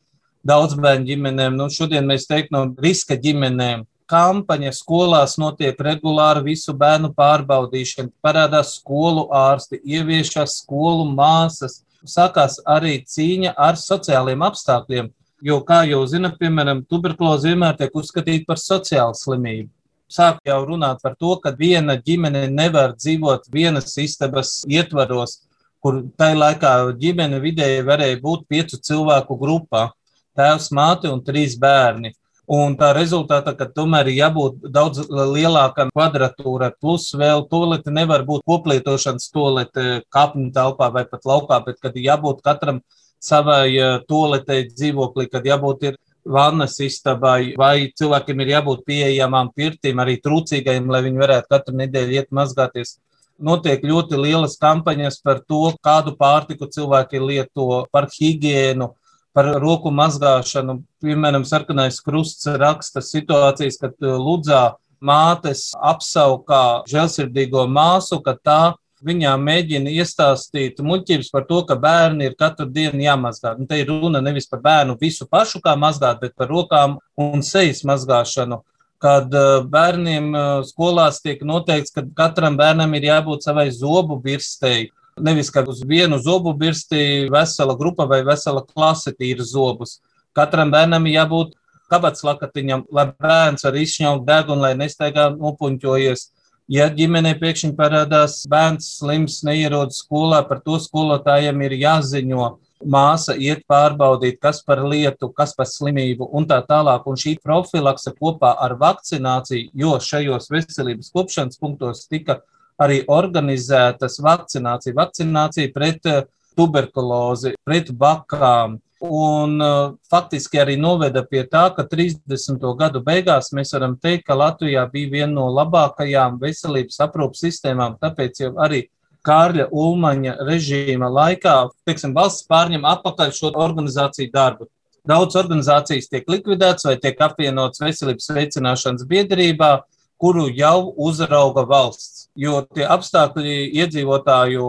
daudzbērnu 0.48 1.06
ģimenēm. 1.12 1.58
Nu, 1.60 1.70
šodien 1.70 2.08
mēs 2.10 2.26
teiktu 2.30 2.56
no 2.56 2.66
riska 2.82 3.18
ģimenēm. 3.22 3.86
Kampaņa 4.08 4.72
skolās 4.72 5.34
notiek 5.36 5.80
regulāri 5.84 6.46
visu 6.54 6.72
bērnu 6.72 7.12
pārbaudīšana, 7.18 8.14
parādās 8.24 8.78
skolu 8.78 9.26
ārsti, 9.36 9.82
ieviešas 9.84 10.62
skolu 10.62 11.10
māsas, 11.12 11.82
sākās 12.06 12.60
arī 12.66 13.00
cīņa 13.08 13.54
ar 13.58 13.80
sociāliem 13.80 14.44
apstākļiem. 14.46 15.10
Jo, 15.42 15.60
kā 15.62 15.84
jau 15.86 16.02
zinat, 16.10 16.38
piemēram, 16.42 16.84
tuberkuloze 16.90 17.52
vienmēr 17.52 17.78
tiek 17.78 17.94
uzskatīta 17.94 18.48
par 18.48 18.62
sociālu 18.62 19.18
slimību. 19.18 19.70
Sāk 20.08 20.40
jau 20.48 20.62
runāt 20.66 21.02
par 21.04 21.18
to, 21.20 21.36
ka 21.44 21.52
viena 21.52 21.98
ģimene 22.00 22.46
nevar 22.50 22.96
dzīvot 22.96 23.50
vienas 23.52 23.92
istabas 24.00 24.62
ietvaros, 24.70 25.42
kur 25.84 26.00
tajā 26.18 26.38
laikā 26.38 26.72
ģimene 27.02 27.42
vidēji 27.44 27.84
varēja 27.86 28.22
būt 28.24 28.48
piecu 28.48 28.80
cilvēku 28.80 29.38
grupā- 29.38 29.90
tēvs, 30.38 30.72
māte 30.72 31.12
un 31.12 31.22
trīs 31.22 31.58
bērni. 31.60 32.14
Un 32.48 32.78
tā 32.80 32.94
rezultātā, 32.96 33.52
ka 33.60 33.66
tomēr 33.76 34.08
ir 34.08 34.22
jābūt 34.22 34.70
daudz 34.72 35.02
lielākam 35.12 35.90
kvadratūrai, 35.92 36.70
plus 36.80 37.10
vēl 37.12 37.44
tolete 37.52 37.92
nevar 37.92 38.24
būt 38.28 38.46
koplietošanas 38.48 39.28
tolete 39.36 39.88
kapņu 40.16 40.54
telpā 40.56 40.88
vai 40.96 41.04
pat 41.10 41.28
laukā, 41.28 41.58
bet 41.66 41.82
kad 41.84 41.98
jābūt 42.00 42.40
katram 42.46 42.80
savai 43.20 43.76
eh, 43.76 43.98
toletei 44.08 44.70
dzīvoklī, 44.70 45.28
kad 45.32 45.44
jābūt 45.44 45.84
ir 45.90 45.98
vannas 46.28 46.78
istabai, 46.84 47.54
vai 47.60 47.90
cilvēkiem 47.98 48.44
ir 48.44 48.54
jābūt 48.56 48.86
pieejamām 48.88 49.52
pirtīm, 49.56 50.00
arī 50.00 50.16
trūcīgajiem, 50.24 50.88
lai 50.92 51.04
viņi 51.04 51.24
varētu 51.24 51.52
katru 51.52 51.76
nedēļu 51.82 52.16
iet 52.16 52.32
mazgāties. 52.36 52.98
Notiek 53.38 53.84
ļoti 53.86 54.18
lielas 54.18 54.56
kampaņas 54.58 55.20
par 55.22 55.44
to, 55.46 55.74
kādu 55.84 56.16
pārtiku 56.18 56.68
cilvēki 56.74 57.22
lieto, 57.22 57.84
par 57.92 58.08
higiēnu, 58.16 58.90
par 59.38 59.52
roku 59.62 59.92
mazgāšanu. 59.94 60.80
Piemēram, 61.04 61.46
sarkanais 61.46 62.02
krusts 62.02 62.50
raksta 62.58 63.04
situācijas, 63.06 63.78
kad 63.78 63.94
uh, 64.02 64.18
Ludzā 64.18 64.64
mātes 64.98 65.70
apsaukā 65.78 66.82
žēlsirdīgo 66.90 67.68
māsu, 67.70 68.18
ka 68.26 68.34
tā 68.34 68.62
viņām 69.06 69.44
mēģina 69.46 69.94
iestāstīt 69.94 70.82
muļķības 70.82 71.30
par 71.30 71.46
to, 71.46 71.62
ka 71.70 71.78
bērni 71.78 72.32
ir 72.32 72.38
katru 72.40 72.66
dienu 72.66 73.04
jāmazgā. 73.04 73.54
Un 73.60 73.70
te 73.70 73.78
ir 73.84 73.92
runa 73.92 74.24
nevis 74.26 74.50
par 74.50 74.64
bērnu 74.64 74.98
visu 74.98 75.30
pašu, 75.30 75.62
kā 75.62 75.76
mazgāt, 75.78 76.18
bet 76.24 76.34
par 76.34 76.50
rokām 76.50 76.98
un 77.14 77.46
sejas 77.46 77.84
mazgāšanu. 77.86 78.64
Kad 78.98 79.30
uh, 79.38 79.62
bērniem 79.70 80.32
uh, 80.34 80.46
skolās 80.66 81.22
tiek 81.22 81.46
noteikts, 81.46 81.94
ka 81.94 82.08
katram 82.18 82.58
bērnam 82.58 82.98
ir 82.98 83.12
jābūt 83.12 83.46
savai 83.46 83.70
zobu 83.70 84.18
birstei, 84.24 84.88
Nevis, 85.18 85.50
ka 85.50 85.64
uz 85.68 85.82
vienu 85.86 86.20
zobu 86.22 86.54
birsti 86.54 87.30
vesela 87.34 87.76
grupa 87.78 88.06
vai 88.06 88.22
vesela 88.26 88.62
klase 88.66 89.14
tīra 89.18 89.46
zobus. 89.46 89.98
Katram 90.38 90.70
bērnam 90.72 91.08
jābūt 91.10 91.56
kabatas 91.90 92.24
lakatiņam, 92.28 92.86
lai 92.94 93.08
bērns 93.10 93.66
var 93.66 93.78
izšņaukt 93.82 94.26
degunu, 94.28 94.66
lai 94.66 94.76
nestaigā 94.78 95.30
nopuņķojies. 95.38 96.28
Ja 96.68 96.90
ģimenē 96.92 97.38
pēkšņi 97.40 97.74
parādās 97.78 98.42
bērns 98.52 98.90
slims, 99.00 99.40
neierodas 99.48 100.02
skolā, 100.04 100.42
par 100.50 100.60
to 100.66 100.76
skolotājiem 100.84 101.64
ir 101.64 101.78
jāziņo. 101.80 102.50
Māsa 102.86 103.34
iet 103.42 103.64
pārbaudīt, 103.72 104.36
kas 104.44 104.60
par 104.68 104.84
lietu, 104.86 105.32
kas 105.34 105.56
par 105.58 105.66
slimību 105.66 106.28
un 106.38 106.46
tā 106.46 106.60
tālāk. 106.68 107.08
Un 107.10 107.18
šī 107.18 107.38
profilakse 107.42 108.14
kopā 108.20 108.52
ar 108.62 108.76
vakcināciju, 108.78 109.72
jo 109.74 109.96
šajos 110.04 110.52
veselības 110.54 111.10
kopšanas 111.16 111.58
punktos 111.58 112.04
tika 112.12 112.42
arī 112.82 113.04
organizētas 113.10 114.20
vakcinācija, 114.24 114.96
vakcinācija 114.98 115.72
pret 115.74 116.10
eh, 116.10 116.26
tuberkulozi, 116.58 117.56
pret 117.66 117.94
bakām. 117.94 118.80
Un 118.98 119.60
uh, 119.62 119.92
faktiski 120.10 120.58
arī 120.58 120.74
noveda 120.82 121.22
pie 121.22 121.44
tā, 121.46 121.68
ka 121.76 121.84
30. 121.86 122.64
gadu 122.80 123.04
beigās 123.06 123.52
mēs 123.54 123.76
varam 123.76 123.94
teikt, 124.02 124.24
ka 124.26 124.34
Latvijā 124.34 124.88
bija 124.90 125.12
viena 125.12 125.36
no 125.36 125.44
labākajām 125.54 126.40
veselības 126.42 126.98
aprūpas 127.06 127.44
sistēmām. 127.46 128.00
Tāpēc 128.02 128.42
jau 128.42 128.56
arī 128.58 128.88
Kārļa 129.28 129.68
Ulmaņa 129.70 130.34
režīma 130.48 131.12
laikā, 131.14 131.54
teiksim, 131.86 132.16
valsts 132.18 132.48
pārņem 132.50 132.90
atpakaļ 132.90 133.36
šo 133.38 133.52
organizāciju 133.54 134.34
darbu. 134.34 134.66
Daudz 135.08 135.38
organizācijas 135.40 136.10
tiek 136.10 136.26
likvidētas 136.28 136.88
vai 136.88 136.98
tiek 137.04 137.22
apvienotas 137.22 137.84
veselības 137.84 138.32
veicināšanas 138.34 139.06
biedrībā, 139.08 139.72
kuru 140.18 140.48
jau 140.54 140.94
uzrauga 140.98 141.64
valsts. 141.70 142.28
Jo 142.38 142.62
tie 142.74 142.86
apstākļi 142.86 143.56
iedzīvotāju 143.82 144.66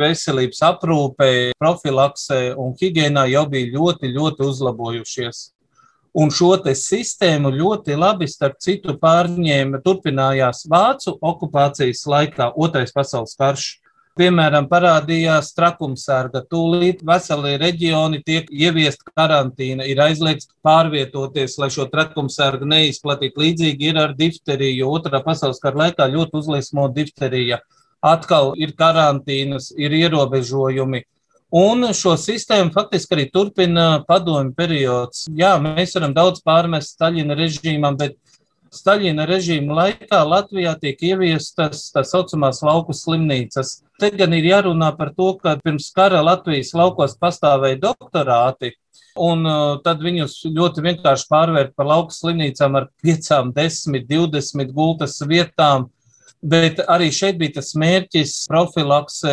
veselības 0.00 0.64
aprūpē, 0.66 1.30
profilakse 1.58 2.40
un 2.58 2.74
higiēnā 2.78 3.28
jau 3.30 3.44
bija 3.50 3.70
ļoti, 3.76 4.10
ļoti 4.16 4.46
uzlabojušies. 4.46 5.44
Un 6.18 6.32
šo 6.34 6.56
sistēmu 6.74 7.52
ļoti 7.54 7.94
labi, 7.94 8.26
starp 8.26 8.56
citu, 8.64 8.96
pārņēma, 8.98 9.82
turpinājās 9.84 10.64
Vācu 10.70 11.14
okupācijas 11.20 12.06
laikā, 12.08 12.52
Otrais 12.56 12.94
pasaules 12.94 13.36
karš. 13.38 13.68
Piemēram, 14.18 14.64
parādījās 14.66 15.52
trakumsarga. 15.54 16.40
Tūlīt 16.50 17.04
veseli 17.06 17.52
reģioni 17.60 18.18
tiek 18.26 18.48
ieviest 18.50 19.04
karantīna, 19.12 19.86
ir 19.86 20.00
aizliegts 20.02 20.48
pārvietoties, 20.66 21.54
lai 21.62 21.68
šo 21.70 21.86
trakumsargu 21.92 22.66
neizplatītu. 22.66 23.44
Līdzīgi 23.44 23.92
ir 23.92 24.00
ar 24.02 24.16
difteriju, 24.18 24.88
otrā 24.90 25.20
pasaules 25.22 25.62
kara 25.62 25.84
laikā 25.84 26.08
ļoti 26.10 26.34
uzliesmo 26.40 26.88
difterija. 26.96 27.60
Atkal 28.02 28.56
ir 28.58 28.74
karantīnas, 28.78 29.70
ir 29.78 29.94
ierobežojumi. 30.00 31.04
Un 31.54 31.86
šo 31.94 32.16
sistēmu 32.18 32.74
faktiski 32.74 33.14
arī 33.14 33.28
turpina 33.32 34.02
padomju 34.08 34.50
periods. 34.58 35.28
Jā, 35.30 35.54
mēs 35.62 35.94
varam 35.94 36.12
daudz 36.16 36.42
pārmest 36.42 36.96
Staļina 36.96 37.38
režīmam, 37.38 37.94
bet 38.02 38.18
Staļina 38.74 39.24
režīma 39.28 39.76
laikā 39.76 40.18
Latvijā 40.28 40.74
tiek 40.80 41.00
ieviestas 41.10 41.86
tā 41.94 42.02
saucamās 42.04 42.60
lauku 42.66 42.92
slimnīcas. 42.96 43.78
Te 43.98 44.10
gan 44.14 44.34
ir 44.36 44.48
jārunā 44.50 44.90
par 44.98 45.14
to, 45.16 45.32
ka 45.40 45.56
pirms 45.62 45.88
kara 45.96 46.20
Latvijas 46.24 46.74
laukos 46.76 47.16
pastāvēja 47.20 47.80
doktorāti, 47.86 48.74
un 49.18 49.46
uh, 49.48 49.78
tad 49.84 50.04
viņus 50.04 50.40
ļoti 50.54 50.84
vienkārši 50.84 51.28
pārvērt 51.32 51.74
par 51.78 51.88
lauku 51.90 52.14
slimnīcām 52.14 52.76
ar 52.78 52.90
5, 53.04 53.30
10, 53.56 54.04
20 54.10 54.74
gultas 54.76 55.16
vietām 55.26 55.88
Bet 56.38 56.78
arī 56.86 57.08
šeit 57.10 57.34
bija 57.40 57.56
tas 57.56 57.72
mērķis, 57.74 58.32
profilakse 58.46 59.32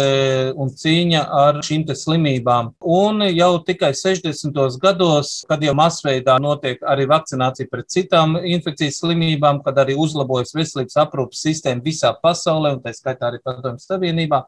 un 0.57 0.71
cīņa 0.73 1.21
ar 1.37 1.59
šīm 1.65 1.83
slimībām. 1.93 2.71
Un 2.81 3.21
jau 3.29 3.51
tikai 3.67 3.91
60. 3.93 4.57
gados, 4.81 5.35
kad 5.45 5.61
jau 5.61 5.75
masveidā 5.77 6.39
notiek 6.41 6.81
arī 6.81 7.05
vakcinācija 7.11 7.69
pret 7.69 7.91
citām 7.93 8.39
infekcijas 8.41 9.03
slimībām, 9.03 9.61
kad 9.61 9.77
arī 9.85 9.93
uzlabojas 9.93 10.55
veselības 10.57 10.97
aprūpas 11.05 11.45
sistēma 11.45 11.85
visā 11.85 12.09
pasaulē, 12.23 12.73
un 12.73 12.81
tā 12.81 12.95
skaitā 12.97 13.29
arī 13.29 13.43
Padomju 13.45 13.85
Savienībā, 13.85 14.41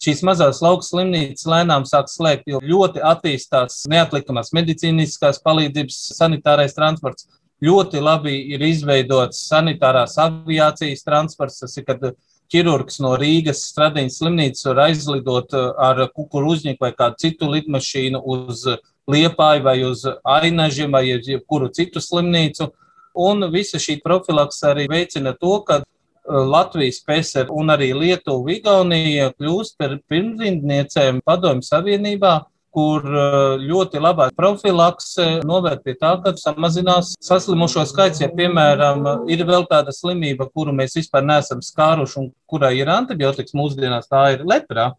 šīs 0.00 0.24
mazās 0.24 0.62
lauka 0.64 0.88
slimnīcas 0.88 1.44
lēnām 1.44 1.84
sāk 1.88 2.08
slēgt, 2.08 2.48
jo 2.48 2.62
ļoti 2.64 3.04
attīstās 3.04 3.82
neatlikamās 3.92 4.54
medicīniskās 4.56 5.42
palīdzības 5.44 6.00
sanitārais 6.16 6.76
transports 6.78 7.28
ļoti 7.64 8.00
labi 8.02 8.34
ir 8.54 8.62
izveidots 8.62 9.40
sanitārās 9.48 10.16
aviācijas 10.22 11.04
transports. 11.06 11.60
Tas 11.62 11.76
ir, 11.80 11.86
kad 11.88 12.04
ķirurgs 12.52 13.00
no 13.04 13.14
Rīgas 13.20 13.64
Stradiņas 13.68 14.20
slimnīcas 14.20 14.68
var 14.70 14.84
aizlidot 14.88 15.54
uh, 15.56 15.72
ar 15.76 16.06
kukurūzņiku 16.14 16.84
vai 16.86 16.92
kādu 16.96 17.22
citu 17.24 17.50
lidmašīnu 17.52 18.22
uz 18.22 18.64
Liepāju 19.08 19.64
vai 19.64 19.78
uz 19.88 20.02
Ainažiem 20.28 20.92
vai 20.92 21.06
jebkuru 21.08 21.70
citu 21.72 22.00
slimnīcu. 22.04 22.70
Un 23.18 23.48
visa 23.52 23.80
šī 23.80 23.98
profilaks 24.04 24.60
arī 24.68 24.84
veicina 24.90 25.32
to, 25.34 25.58
ka 25.66 25.80
uh, 25.82 25.88
Latvijas 26.28 27.02
PSR 27.04 27.50
un 27.50 27.74
arī 27.74 27.90
Lietuva, 27.96 28.54
Igaunija 28.54 29.32
kļūst 29.36 29.78
par 29.80 29.98
pirmrindniecēm 30.08 31.24
Padomju 31.26 31.66
Savienībā 31.68 32.38
kur 32.78 33.02
eh, 33.10 33.64
ļoti 33.66 34.02
labā 34.02 34.28
profilakse 34.38 35.26
novērt 35.46 35.82
pie 35.86 35.96
tā, 35.98 36.12
ka 36.22 36.34
samazinās 36.38 37.14
saslimušo 37.24 37.84
skaits. 37.90 38.22
Ja, 38.22 38.30
piemēram, 38.34 39.26
ir 39.32 39.42
vēl 39.48 39.66
tāda 39.70 39.94
slimība, 39.94 40.48
kuru 40.54 40.74
mēs 40.76 40.94
vispār 41.00 41.26
neesam 41.26 41.62
skāruši 41.64 42.20
un 42.22 42.30
kurai 42.50 42.76
ir 42.78 42.90
antibiotikas 42.92 43.56
mūsdienās, 43.58 44.10
tā 44.10 44.24
ir 44.36 44.46
lepra, 44.48 44.92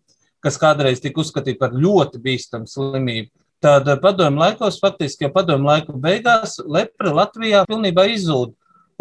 kas 0.43 0.59
kādreiz 0.59 0.99
tika 1.03 1.23
uzskatīta 1.23 1.63
par 1.63 1.77
ļoti 1.77 2.21
bīstamu 2.23 2.67
slimību. 2.69 3.31
Tad 3.63 3.87
padomju 3.99 4.39
laikos, 4.39 4.79
faktiski 4.79 5.27
jau 5.27 5.33
padomju 5.35 5.67
laiku 5.67 5.95
beigās, 5.99 6.59
lepra 6.63 7.11
Latvijā 7.15 7.65
pilnībā 7.67 8.05
izzūd. 8.15 8.53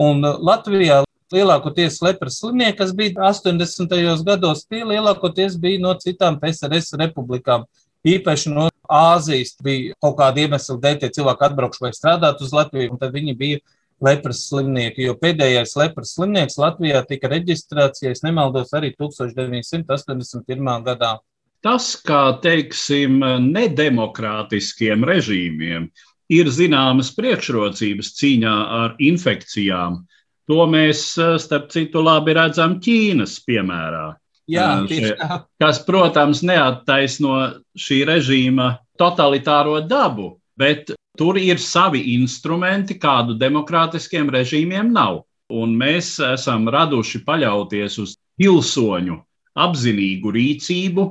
Un 0.02 0.22
Latvijā 0.22 1.02
lielākoties 1.34 1.98
lepras 2.02 2.38
slimnieki, 2.40 2.78
kas 2.80 2.94
bija 2.96 3.28
80. 3.28 4.24
gados, 4.26 4.64
tie 4.66 4.82
lielākoties 4.86 5.58
bija 5.60 5.82
no 5.82 5.92
citām 6.02 6.38
PSRS 6.42 6.96
republikām 6.98 7.66
īpaši 8.06 8.52
no 8.54 8.68
Āzijas 8.88 9.56
bija 9.64 9.96
kaut 10.00 10.16
kāda 10.20 10.44
iemesla 10.44 10.78
dēļ, 10.80 11.00
tie 11.02 11.11
cilvēki 11.18 11.44
atbraukuši 11.44 11.84
vai 11.84 11.90
strādāt 11.92 12.40
uz 12.44 12.54
Latviju, 12.56 12.94
un 12.94 13.00
tad 13.00 13.12
viņi 13.12 13.34
bija 13.37 13.61
lepras 14.04 14.44
slimnieki, 14.48 15.08
jo 15.08 15.16
pēdējais 15.18 15.74
lepras 15.76 16.14
slimnieks 16.16 16.58
Latvijā 16.61 17.02
tika 17.08 17.30
reģistrēts, 17.32 18.04
ja 18.04 18.12
es 18.14 18.22
nemaldos, 18.24 18.70
arī 18.76 18.92
1981. 18.94 20.70
gadā. 20.87 21.16
Tas, 21.64 21.90
kā 22.06 22.38
teiksim, 22.40 23.18
nedemokrātiskiem 23.50 25.02
režīmiem 25.08 25.88
ir 26.30 26.50
zināmas 26.54 27.11
priekšrocības 27.16 28.12
cīņā 28.20 28.54
ar 28.78 28.94
infekcijām, 29.02 30.04
to 30.48 30.64
mēs, 30.70 31.02
starp 31.42 31.68
citu, 31.74 32.00
labi 32.04 32.37
redzam 32.38 32.78
Ķīnas 32.84 33.40
piemērā. 33.44 34.06
Jā, 34.48 34.68
tieši 34.88 35.14
tā. 35.18 35.42
Kas, 35.61 35.82
protams, 35.84 36.40
neattaisno 36.46 37.34
šī 37.76 38.02
režīma 38.08 38.70
totalitāro 39.00 39.78
dabu, 39.84 40.38
bet 40.58 40.94
tur 41.18 41.38
ir 41.40 41.61
savi 41.61 42.14
instrumenti, 42.14 42.96
kādu 42.98 43.37
demokrātiskiem 43.38 44.30
režīmiem 44.32 44.92
nav. 44.94 45.24
Un 45.48 45.72
mēs 45.80 46.18
esam 46.24 46.68
raduši 46.68 47.22
paļauties 47.24 47.96
uz 48.02 48.16
pilsoņu 48.40 49.16
apzinīgu 49.58 50.32
rīcību, 50.34 51.06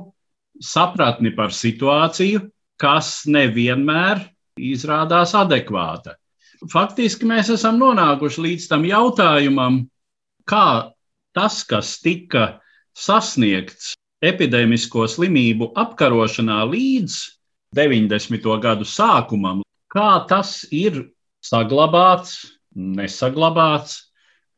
sapratni 0.62 1.32
par 1.36 1.54
situāciju, 1.54 2.44
kas 2.78 3.26
nevienmēr 3.26 4.22
izrādās 4.58 5.34
adekvāta. 5.38 6.16
Faktiski 6.70 7.26
mēs 7.28 7.50
esam 7.54 7.78
nonākuši 7.78 8.44
līdz 8.46 8.70
tam 8.70 8.86
jautājumam, 8.86 9.82
kā 10.48 10.90
tas, 11.36 11.60
kas 11.66 11.98
tika 12.02 12.58
sasniegts 12.98 13.94
epidēmisko 14.24 15.06
slimību 15.10 15.70
apkarošanā 15.78 16.58
līdz 16.72 17.18
90. 17.76 18.48
gadu 18.62 18.86
sākumam, 18.88 19.62
kā 19.92 20.10
tas 20.28 20.64
ir 20.74 21.04
saglabāts, 21.44 22.40
nesaglabāts 22.74 24.08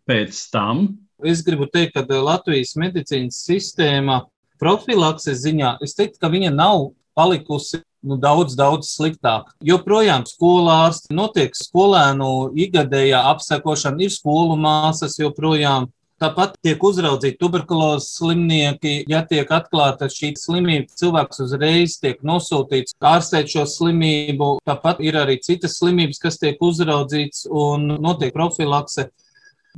pēc 0.08 0.38
tam. 0.54 0.86
Es 1.20 1.42
gribu 1.44 1.68
teikt, 1.68 1.98
ka 1.98 2.20
Latvijas 2.22 2.72
medicīnas 2.80 3.42
sistēma 3.44 4.22
profilakses 4.60 5.42
ziņā, 5.44 5.76
es 5.84 5.96
teiktu, 5.98 6.20
ka 6.22 6.32
viņa 6.32 6.52
nav 6.54 6.90
palikusi 7.16 7.82
nu, 8.06 8.16
daudz, 8.16 8.56
daudz 8.56 8.94
sliktāk. 8.94 9.50
Joprojām 9.64 10.24
skolārsti 10.28 11.12
notiek 11.16 11.56
skolēnu 11.56 12.52
ikgadējā 12.56 13.20
apsekošana, 13.34 14.00
ir 14.06 14.14
skolu 14.14 14.56
māsas 14.60 15.18
joprojām 15.20 15.90
Tāpat 16.20 16.58
tiek 16.60 16.82
uzraudzīti 16.84 17.38
tuberkulozes 17.40 18.10
slimnieki. 18.18 19.06
Ja 19.08 19.22
tiek 19.24 19.48
atklāta 19.56 20.10
šī 20.12 20.34
slimība, 20.36 20.92
cilvēks 21.00 21.40
uzreiz 21.46 21.94
tiek 22.02 22.20
nosūtīts 22.20 22.92
ārstēt 23.00 23.48
šo 23.48 23.64
slimību. 23.64 24.50
Tāpat 24.68 25.00
ir 25.00 25.16
arī 25.16 25.38
citas 25.40 25.78
slimības, 25.80 26.20
kas 26.20 26.36
tiek 26.42 26.60
uzraudzītas 26.60 27.46
un 27.48 27.94
notiek 28.04 28.34
profilakse. 28.36 29.08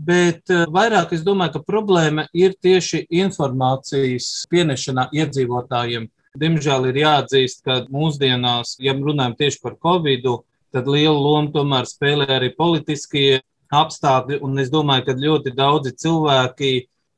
Bet 0.03 0.51
eh, 0.51 0.65
vairāk 0.73 1.15
es 1.15 1.23
domāju, 1.23 1.59
ka 1.59 1.67
problēma 1.69 2.27
ir 2.35 2.57
tieši 2.59 3.05
informācijas 3.23 4.49
pienešanā 4.51 5.11
iedzīvotājiem. 5.15 6.09
Diemžēl 6.43 6.89
ir 6.91 7.01
jāatzīst, 7.05 7.63
ka 7.63 7.83
mūsdienās, 7.93 8.79
ja 8.83 8.97
runājam 8.97 9.37
tieši 9.39 9.63
par 9.63 9.77
Covid, 9.85 10.27
tad 10.73 10.89
lielu 10.89 11.15
lomu 11.15 11.53
tomēr 11.55 11.87
spēlē 11.87 12.27
arī 12.41 12.51
politiskie 12.57 13.43
apstākļi, 13.73 14.41
un 14.45 14.59
es 14.63 14.71
domāju, 14.73 15.07
ka 15.09 15.19
ļoti 15.19 15.55
daudzi 15.57 15.95
cilvēki, 16.05 16.73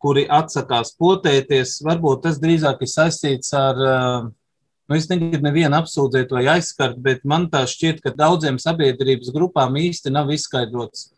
kuri 0.05 0.27
atsakās 0.29 0.93
potēties, 1.01 1.79
varbūt 1.85 2.27
tas 2.27 2.40
drīzāk 2.43 2.83
ir 2.85 2.90
saistīts 2.93 3.55
ar, 3.57 3.81
eh, 3.88 4.29
nu, 4.88 4.97
es 4.97 5.09
negribu 5.09 5.47
nevienu 5.47 5.81
apsūdzēt 5.81 6.35
vai 6.37 6.45
aizskart, 6.57 7.01
bet 7.01 7.25
man 7.25 7.49
tā 7.51 7.64
šķiet, 7.64 8.03
ka 8.05 8.12
daudziem 8.17 8.61
sabiedrības 8.61 9.33
grupām 9.33 9.81
īsti 9.81 10.12
nav 10.12 10.33
izskaidrots. 10.35 11.11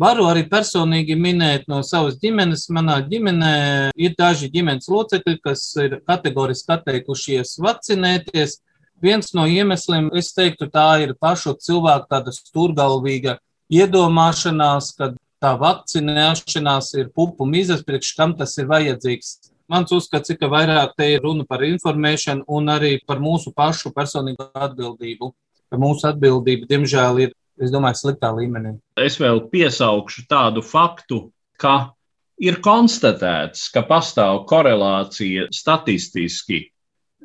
Varu 0.00 0.28
arī 0.30 0.44
personīgi 0.48 1.16
minēt 1.18 1.66
no 1.68 1.82
savas 1.82 2.14
ģimenes. 2.22 2.68
Manā 2.70 3.00
ģimenē 3.10 3.90
ir 3.98 4.14
daži 4.16 4.48
ģimenes 4.52 4.86
locekļi, 4.88 5.40
kas 5.42 5.64
ir 5.82 5.98
kategoriski 6.06 6.76
atteikušies 6.76 7.56
vakcinēties. 7.58 8.60
Viens 9.02 9.34
no 9.34 9.46
iemesliem, 9.50 10.10
es 10.16 10.30
teiktu, 10.36 10.70
tā 10.70 11.02
ir 11.02 11.16
pašu 11.18 11.56
cilvēku 11.58 12.06
tāda 12.08 12.32
stūrgalvīga 12.36 13.38
iedomāšanās, 13.70 14.90
ka 14.98 15.12
tā 15.40 15.54
vakcinēšanās 15.60 16.94
ir 17.00 17.08
pupu 17.16 17.46
mizas, 17.48 17.84
priekš 17.86 18.14
kam 18.18 18.34
tas 18.38 18.52
ir 18.60 18.66
vajadzīgs. 18.70 19.28
Mans 19.70 19.92
uzskats 19.94 20.32
ir, 20.32 20.36
ka 20.40 20.46
vairāk 20.50 20.96
te 20.98 21.06
ir 21.14 21.20
runa 21.22 21.44
par 21.48 21.62
informēšanu 21.62 22.42
un 22.50 22.72
arī 22.74 22.98
par 23.06 23.18
mūsu 23.22 23.52
pašu 23.54 23.92
personīgo 23.94 24.50
atbildību. 24.54 25.30
Mūsu 25.78 26.08
atbildība, 26.10 26.66
diemžēl, 26.72 27.20
ir, 27.22 27.30
es 27.62 27.70
domāju, 27.70 27.96
sliktā 28.00 28.28
līmenī. 28.34 28.74
Es 28.98 29.20
vēl 29.22 29.38
piesaukšu 29.52 30.26
tādu 30.30 30.60
faktu, 30.66 31.30
ka 31.60 31.94
ir 32.42 32.58
konstatēts, 32.64 33.70
ka 33.70 33.86
pastāv 33.86 34.42
korelācija 34.50 35.46
statistiski 35.54 36.74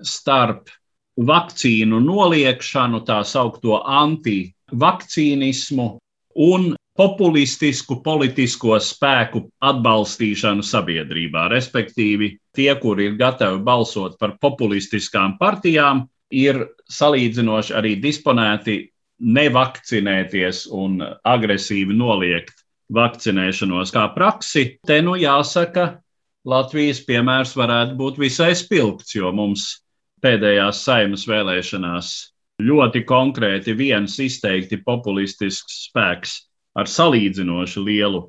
starp 0.05 0.69
vakcīnu 1.17 1.97
noliekšanu, 2.03 3.01
tā 3.07 3.23
saucamo 3.25 3.81
antivakcīnismu 4.03 5.87
un 6.35 6.73
populistisku 6.95 7.99
politisko 8.03 8.77
spēku 8.79 9.41
atbalstīšanu 9.63 10.63
sabiedrībā. 10.63 11.49
Respektīvi, 11.51 12.35
tie, 12.55 12.71
kuri 12.79 13.09
ir 13.09 13.17
gatavi 13.19 13.59
balsot 13.63 14.15
par 14.19 14.37
populistiskām 14.41 15.35
partijām, 15.39 16.05
ir 16.31 16.61
salīdzinoši 16.91 17.75
arī 17.75 17.95
disponēti 18.03 18.77
nevakcinēties 19.19 20.65
un 20.75 21.01
agresīvi 21.03 21.95
noliegt 21.95 22.63
vakcinēšanos 22.95 23.91
kā 23.95 24.07
praksi. 24.15 24.75
Te 24.87 25.01
nu 25.03 25.15
jāsaka, 25.19 25.97
Latvijas 26.45 26.99
piemērs 27.07 27.55
varētu 27.57 27.95
būt 27.97 28.19
visai 28.21 28.51
spilgts, 28.55 29.15
jo 29.15 29.31
mums 29.33 29.81
pēdējās 30.21 30.83
saimas 30.85 31.25
vēlēšanās 31.27 32.11
ļoti 32.61 33.03
konkrēti 33.07 33.75
viens 33.75 34.17
izteikti 34.21 34.79
populistisks 34.83 35.85
spēks 35.89 36.35
ar 36.75 36.89
salīdzinoši 36.91 37.83
lielu 37.83 38.21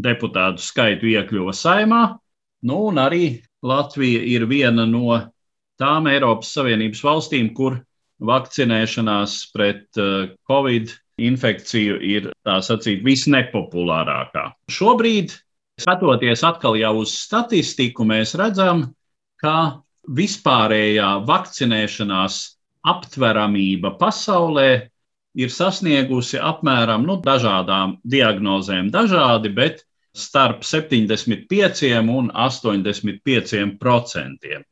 deputātu 0.00 0.62
skaitu 0.64 1.10
iekļuva 1.12 1.54
saimā. 1.56 2.02
Nu, 2.64 2.86
un 2.90 3.00
arī 3.00 3.40
Latvija 3.64 4.20
ir 4.24 4.46
viena 4.48 4.86
no 4.88 5.18
tām 5.80 6.08
Eiropas 6.08 6.52
Savienības 6.56 7.02
valstīm, 7.04 7.52
kur 7.56 7.78
vakcinēšanās 8.20 9.36
pret 9.54 10.00
uh, 10.00 10.32
Covid 10.48 10.92
infekciju 11.20 11.98
ir 12.04 12.30
tā 12.44 12.58
sacīt 12.64 13.04
visnepopulārākā. 13.04 14.46
Šobrīd, 14.72 15.32
skatoties 15.80 16.44
atkal 16.44 16.76
jau 16.80 16.94
uz 17.02 17.14
statistiku, 17.16 18.04
mēs 18.08 18.34
redzam, 18.40 18.90
ka 19.40 19.80
vispārējā 20.16 21.10
vakcinēšanās 21.28 22.40
aptveramība 22.86 23.94
pasaulē 24.00 24.70
ir 25.38 25.52
sasniegusi 25.52 26.40
apmēram 26.42 27.04
nu, 27.06 27.18
dažādām 27.22 27.98
diagnozēm, 28.14 28.90
dažādi, 28.90 29.52
bet 29.54 29.84
starp 30.16 30.64
75 30.66 32.10
un 32.10 32.30
85 32.34 33.78
procentiem. 33.78 34.64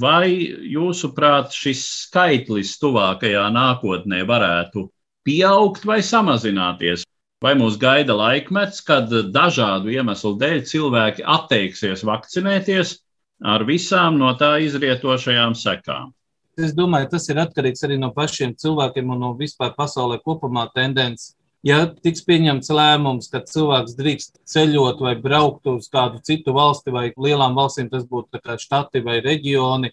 Vai 0.00 0.28
jūsuprāt, 0.72 1.52
šis 1.52 1.82
skaitlis 2.06 2.76
tuvākajā 2.80 3.44
nākotnē 3.52 4.22
varētu 4.28 4.86
pieaugt 5.24 5.84
vai 5.84 6.00
samazināties? 6.00 7.04
Vai 7.44 7.52
mūs 7.60 7.76
gaida 7.76 8.14
laikmets, 8.16 8.80
kad 8.80 9.10
dažādu 9.32 9.92
iemeslu 9.92 10.32
dēļ 10.40 10.62
cilvēki 10.70 11.26
atteiksies 11.28 12.04
vakcinēties 12.08 12.94
ar 13.44 13.66
visām 13.68 14.16
no 14.16 14.30
tā 14.40 14.54
izrietošajām 14.64 15.56
sekām? 15.58 16.14
Es 16.54 16.74
domāju, 16.74 17.08
tas 17.10 17.24
ir 17.32 17.40
atkarīgs 17.42 17.82
arī 17.86 17.96
no 17.98 18.12
pašiem 18.14 18.52
cilvēkiem 18.58 19.08
un 19.10 19.24
no 19.24 19.32
vispār 19.38 19.72
pasaulē 19.74 20.20
kopumā 20.22 20.68
tendences. 20.74 21.32
Ja 21.64 21.86
tiks 21.88 22.20
pieņemts 22.28 22.68
lēmums, 22.76 23.30
ka 23.32 23.40
cilvēks 23.48 23.96
drīkst 23.96 24.42
ceļot 24.52 25.00
vai 25.00 25.14
braukt 25.16 25.66
uz 25.72 25.88
kādu 25.88 26.20
citu 26.22 26.52
valsti 26.52 26.92
vai 26.92 27.06
lielām 27.16 27.56
valstīm, 27.56 27.88
tas 27.90 28.04
būtu 28.04 28.42
štati 28.60 29.00
vai 29.02 29.22
reģioni, 29.24 29.90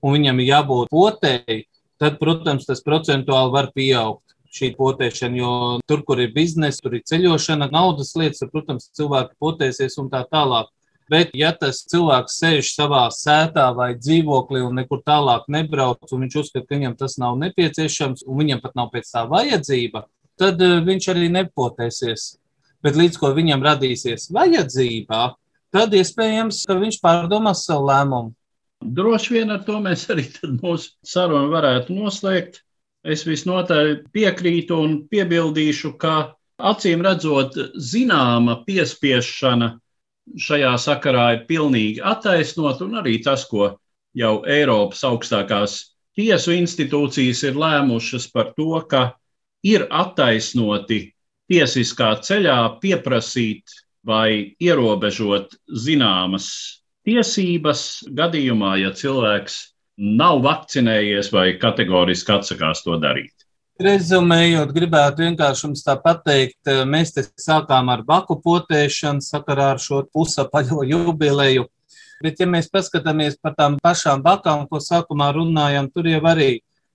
un 0.00 0.16
viņam 0.16 0.40
ir 0.40 0.48
jābūt 0.48 0.90
potēji, 0.90 1.66
tad, 2.00 2.16
protams, 2.18 2.64
tas 2.66 2.80
procentuāli 2.82 3.52
var 3.52 3.68
pieaugt 3.76 4.24
šī 4.50 4.72
potēšana, 4.78 5.36
jo 5.38 5.52
tur, 5.86 6.02
kur 6.08 6.24
ir 6.24 6.32
biznesa, 6.34 6.80
tur 6.82 6.96
ir 6.96 7.04
ceļošana, 7.06 7.68
naudas 7.70 8.16
lietas, 8.16 8.40
tur, 8.40 8.50
protams, 8.56 8.88
cilvēki 8.96 9.36
potēsies 9.38 10.00
un 10.00 10.08
tā 10.10 10.24
tālāk. 10.32 10.72
Bet, 11.10 11.32
ja 11.34 11.50
tas 11.58 11.80
cilvēks 11.90 12.36
sēž 12.38 12.68
savā 12.70 13.02
sētā 13.10 13.64
vai 13.74 13.96
dzīvoklī 13.98 14.60
un 14.62 14.76
nekur 14.78 15.00
tālāk 15.02 15.48
nebrauc, 15.50 16.04
un 16.14 16.22
viņš 16.22 16.36
uzskata, 16.44 16.68
ka 16.68 16.76
viņam 16.76 16.94
tas 17.00 17.16
nav 17.18 17.38
nepieciešams, 17.40 18.22
un 18.30 18.38
viņam 18.38 18.60
pat 18.62 18.76
nav 18.78 18.92
pēc 18.92 19.10
tā 19.10 19.24
vajadzība, 19.30 20.04
tad 20.38 20.62
eh, 20.62 20.76
viņš 20.86 21.08
arī 21.10 21.32
nepotēsies. 21.34 22.28
Bet 22.86 22.96
līdz 22.96 23.18
ko 23.20 23.32
viņam 23.34 23.66
radīsies 23.66 24.28
vajadzība, 24.32 25.24
tad 25.74 25.98
iespējams, 25.98 26.62
ka 26.70 26.78
viņš 26.78 27.00
pārdomās 27.02 27.66
savu 27.66 27.90
lēmumu. 27.90 28.32
Droši 28.80 29.34
vien 29.34 29.50
ar 29.52 29.66
to 29.66 29.82
mēs 29.82 30.06
arī 30.14 30.28
mūsu 30.62 30.94
sarunu 31.04 31.50
varētu 31.50 31.98
noslēgt. 31.98 32.62
Es 33.02 33.26
visnotaļ 33.26 33.94
piekrītu 34.14 34.78
un 34.78 34.96
piebildīšu, 35.10 35.96
ka 36.00 36.36
acīm 36.70 37.02
redzot, 37.04 37.56
zināma 37.74 38.60
piespiešana 38.66 39.74
šajā 40.38 40.74
sakarā 40.78 41.26
ir 41.36 41.46
pilnīgi 41.48 42.02
attaisnot, 42.04 42.82
un 42.84 43.00
arī 43.02 43.18
tas, 43.24 43.46
ko 43.48 43.72
jau 44.16 44.34
Eiropas 44.46 45.02
augstākās 45.06 45.76
tiesu 46.18 46.54
institūcijas 46.56 47.44
ir 47.48 47.58
lēmušas 47.58 48.28
par 48.34 48.52
to, 48.56 48.74
ka 48.90 49.12
ir 49.66 49.86
attaisnoti 49.90 51.02
tiesiskā 51.50 52.14
ceļā 52.24 52.58
pieprasīt 52.82 53.74
vai 54.06 54.56
ierobežot 54.62 55.56
zināmas 55.84 56.46
tiesības 57.04 57.82
gadījumā, 58.16 58.76
ja 58.80 58.94
cilvēks 58.96 59.60
nav 60.00 60.40
vakcinējies 60.46 61.32
vai 61.34 61.52
kategoriski 61.60 62.32
atsakās 62.32 62.84
to 62.86 62.96
darīt. 63.02 63.34
Rezumējot, 63.80 64.74
gribētu 64.76 65.22
vienkārši 65.24 65.62
jums 65.64 65.80
tā 65.86 65.94
pateikt, 65.96 66.58
eh, 66.68 66.82
mēs 66.84 67.14
te 67.14 67.22
sākām 67.40 67.88
ar 67.88 68.02
baku 68.04 68.36
potēšanu 68.44 69.24
sakarā 69.24 69.70
ar 69.74 69.78
šo 69.80 70.02
pusapaļo 70.12 70.84
jubileju. 70.92 71.64
Bet, 72.20 72.36
ja 72.36 72.46
mēs 72.46 72.68
paskatāmies 72.68 73.38
par 73.40 73.54
tām 73.56 73.78
pašām 73.80 74.20
bakām, 74.20 74.66
ko 74.68 74.82
sākumā 74.84 75.30
runājām, 75.32 75.88
tur 75.94 76.10
jau 76.10 76.20
arī 76.28 76.50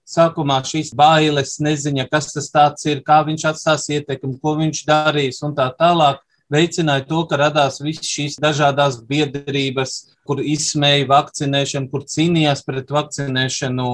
sākumā 0.05 0.59
šīs 0.61 0.93
bailes, 0.93 1.57
neziņa, 1.57 2.05
kas 2.11 2.29
tas 2.53 2.85
ir, 2.85 3.01
kā 3.01 3.23
viņš 3.25 3.47
atstās 3.49 3.89
ietekmi, 3.89 4.37
ko 4.37 4.53
viņš 4.61 4.85
darīs 4.85 5.41
un 5.41 5.57
tā 5.57 5.71
tālāk 5.73 6.21
veicināja 6.53 7.07
to, 7.09 7.23
ka 7.25 7.41
radās 7.41 7.81
visas 7.81 8.05
šīs 8.05 8.37
dažādas 8.37 9.01
biedrības, 9.01 10.14
kur 10.25 10.41
izsmēja 10.41 11.07
vakcinēšanu, 11.09 11.89
kur 11.91 12.05
cīnījās 12.09 12.63
pret 12.67 12.91
vakcinēšanu. 12.91 13.89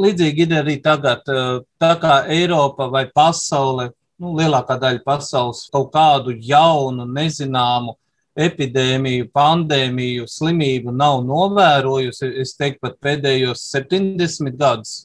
Līdzīgi 0.00 0.46
ir 0.46 0.56
arī 0.62 0.78
tagad, 0.84 1.28
tā 1.80 1.92
kā 2.02 2.22
Eiropa 2.32 2.88
vai 2.92 3.04
pasaule, 3.12 3.90
nu, 4.20 4.34
lielākā 4.38 4.78
daļa 4.80 5.04
pasaules 5.06 5.66
kaut 5.74 5.92
kādu 5.94 6.34
jaunu, 6.40 7.06
nezināmu 7.06 7.96
epidēmiju, 8.34 9.28
pandēmiju, 9.34 10.26
slimību 10.30 10.94
nav 10.94 11.20
novērojusi, 11.26 12.32
es 12.42 12.56
teiktu, 12.58 12.82
pat 12.88 12.98
pēdējos 13.04 13.62
70 13.70 14.56
gadus. 14.58 15.04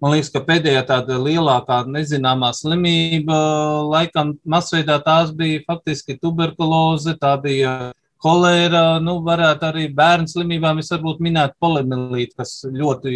Man 0.00 0.14
liekas, 0.14 0.30
ka 0.32 0.40
pēdējā 0.40 0.80
tāda 0.88 1.18
lielākā 1.20 1.82
nezināmā 1.92 2.54
slimība, 2.56 3.36
laikam, 3.84 4.32
masveidā 4.48 4.96
tās 5.04 5.34
bija 5.36 5.60
faktiski 5.66 6.16
tuberkuloze, 6.16 7.18
tā 7.20 7.34
bija 7.42 7.74
kolēra, 8.22 8.84
nu, 9.04 9.18
varētu 9.26 9.66
arī 9.70 9.88
bērnu 9.96 10.30
slimībām, 10.30 10.82
es 10.82 10.92
varbūt 10.92 11.22
minētu 11.24 11.56
polimelītu, 11.62 12.36
kas 12.40 12.60
ļoti 12.68 13.14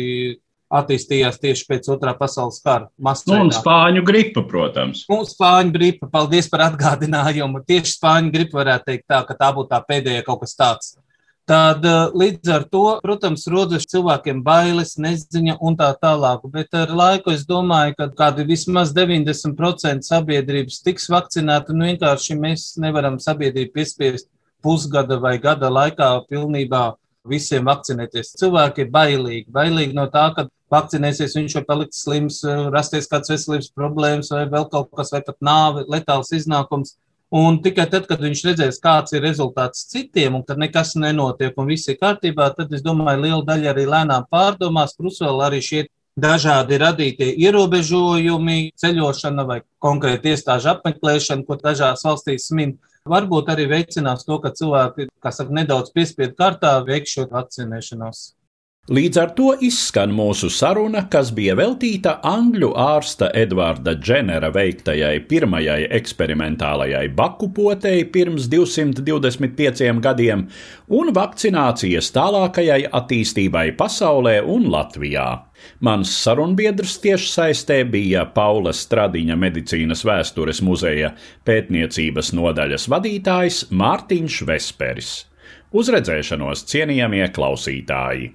attīstījās 0.74 1.38
tieši 1.42 1.66
pēc 1.68 1.88
otrā 1.94 2.14
pasaules 2.18 2.58
kara. 2.64 2.88
Masveidā. 2.98 3.38
Nu, 3.38 3.48
un 3.48 3.54
spāņu 3.54 4.02
gripa, 4.06 4.42
protams. 4.48 5.04
Un 5.12 5.22
spāņu 5.28 5.74
gripa, 5.76 6.10
paldies 6.10 6.48
par 6.50 6.66
atgādinājumu. 6.70 7.62
Tieši 7.68 7.98
spāņu 7.98 8.34
gripa 8.34 8.62
varētu 8.62 8.90
teikt 8.90 9.08
tā, 9.10 9.22
ka 9.28 9.38
tā 9.38 9.52
būtu 9.54 9.70
tā 9.74 9.80
pēdējā 9.86 10.24
kaut 10.26 10.42
kas 10.44 10.56
tāds. 10.58 10.94
Tad 11.44 11.84
eh, 11.84 12.14
līdz 12.16 12.50
ar 12.54 12.62
to, 12.72 12.84
protams, 13.04 13.42
rodas 13.52 13.84
cilvēkiem 13.92 14.38
bailes, 14.44 14.94
neziņa 14.96 15.58
un 15.60 15.76
tā 15.76 15.90
tālāk. 16.00 16.46
Bet 16.54 16.72
ar 16.80 16.92
laiku 16.96 17.34
es 17.34 17.44
domāju, 17.44 17.98
ka 17.98 18.08
kādi 18.16 18.46
vismaz 18.48 18.94
90% 18.96 20.08
sabiedrības 20.08 20.80
tiks 20.86 21.10
vakcinēti. 21.12 21.76
Nu, 21.76 21.90
vienkārši 21.90 22.38
mēs 22.40 22.70
nevaram 22.80 23.20
sabiedrību 23.20 23.76
piespiest 23.76 24.30
pusgada 24.64 25.20
vai 25.20 25.36
gada 25.38 25.70
laikā 25.70 26.10
pilnībā 26.30 26.94
visiem 27.28 27.68
vakcinēties. 27.68 28.34
Cilvēki 28.40 28.84
ir 28.84 28.90
bailīgi. 28.92 29.46
Bailīgi 29.52 29.96
no 29.96 30.08
tā, 30.12 30.26
ka 30.36 30.48
vakcinēsies, 30.74 31.36
viņš 31.38 31.56
var 31.60 31.66
palikt 31.68 31.96
slims, 31.96 32.42
rasties 32.74 33.08
kāds 33.10 33.32
veselības 33.32 33.70
problēmas 33.76 34.32
vai 34.34 34.44
vēl 34.50 34.68
kaut 34.72 34.90
kas, 34.96 35.12
vai 35.14 35.22
pat 35.24 35.38
nāve, 35.44 35.86
letāls 35.90 36.32
iznākums. 36.36 36.96
Un 37.34 37.56
tikai 37.64 37.88
tad, 37.90 38.04
kad 38.06 38.20
viņš 38.22 38.44
redzēs, 38.46 38.78
kāds 38.82 39.14
ir 39.16 39.24
rezultāts 39.24 39.88
citiem, 39.90 40.36
un 40.38 40.44
kad 40.46 40.60
nekas 40.60 40.92
nenotiek 41.00 41.56
un 41.58 41.66
viss 41.72 41.88
ir 41.90 41.98
kārtībā, 41.98 42.52
tad 42.54 42.70
es 42.76 42.84
domāju, 42.84 43.24
liela 43.24 43.42
daļa 43.48 43.72
arī 43.72 43.86
lēnām 43.90 44.28
pārdomās, 44.30 44.94
plus 44.94 45.18
vēl 45.24 45.42
arī 45.42 45.58
šie 45.64 45.82
dažādi 46.20 46.78
radītie 46.78 47.32
ierobežojumi, 47.42 48.70
ceļošana 48.78 49.46
vai 49.48 49.60
konkrēti 49.82 50.30
iestāžu 50.34 50.70
apmeklēšana, 50.76 51.42
ko 51.48 51.58
dažās 51.58 52.06
valstīs 52.06 52.52
min. 52.54 52.76
Varbūt 53.12 53.50
arī 53.52 53.64
veicinās 53.68 54.22
to, 54.24 54.38
ka 54.40 54.48
cilvēki, 54.56 55.04
kas 55.20 55.36
saka, 55.36 55.52
nedaudz 55.52 55.90
piespiedu 55.92 56.32
kārtā 56.38 56.70
veiks 56.86 57.12
šo 57.12 57.26
vakcinēšanos. 57.28 58.20
Līdz 58.84 59.16
ar 59.16 59.30
to 59.32 59.54
izskan 59.64 60.10
mūsu 60.12 60.50
saruna, 60.52 61.06
kas 61.08 61.30
bija 61.32 61.54
veltīta 61.56 62.18
angļu 62.28 62.68
ārsta 62.76 63.30
Edvarda 63.32 63.94
Dženera 63.96 64.50
veiktajai 64.52 65.22
pirmajai 65.24 65.86
eksperimentālajai 65.96 67.06
baku 67.16 67.48
potei 67.56 68.02
pirms 68.04 68.50
225 68.52 70.02
gadiem 70.04 70.42
un 71.00 71.14
vakcinācijas 71.16 72.12
tālākajai 72.12 72.84
attīstībai 73.00 73.64
pasaulē 73.80 74.36
un 74.44 74.68
Latvijā. 74.76 75.30
Mans 75.80 76.12
sarunbiedrs 76.20 77.00
tiešsaistē 77.08 77.80
bija 77.88 78.28
Paula 78.36 78.76
Stradiņa 78.76 79.40
medicīnas 79.46 80.04
vēstures 80.04 80.60
muzeja 80.60 81.14
pētniecības 81.48 82.34
nodaļas 82.36 82.90
vadītājs 82.92 83.64
Mārtiņš 83.72 84.40
Vesperis. 84.52 85.18
Uz 85.72 85.88
redzēšanos, 85.88 86.68
cienījamie 86.68 87.32
klausītāji! 87.32 88.34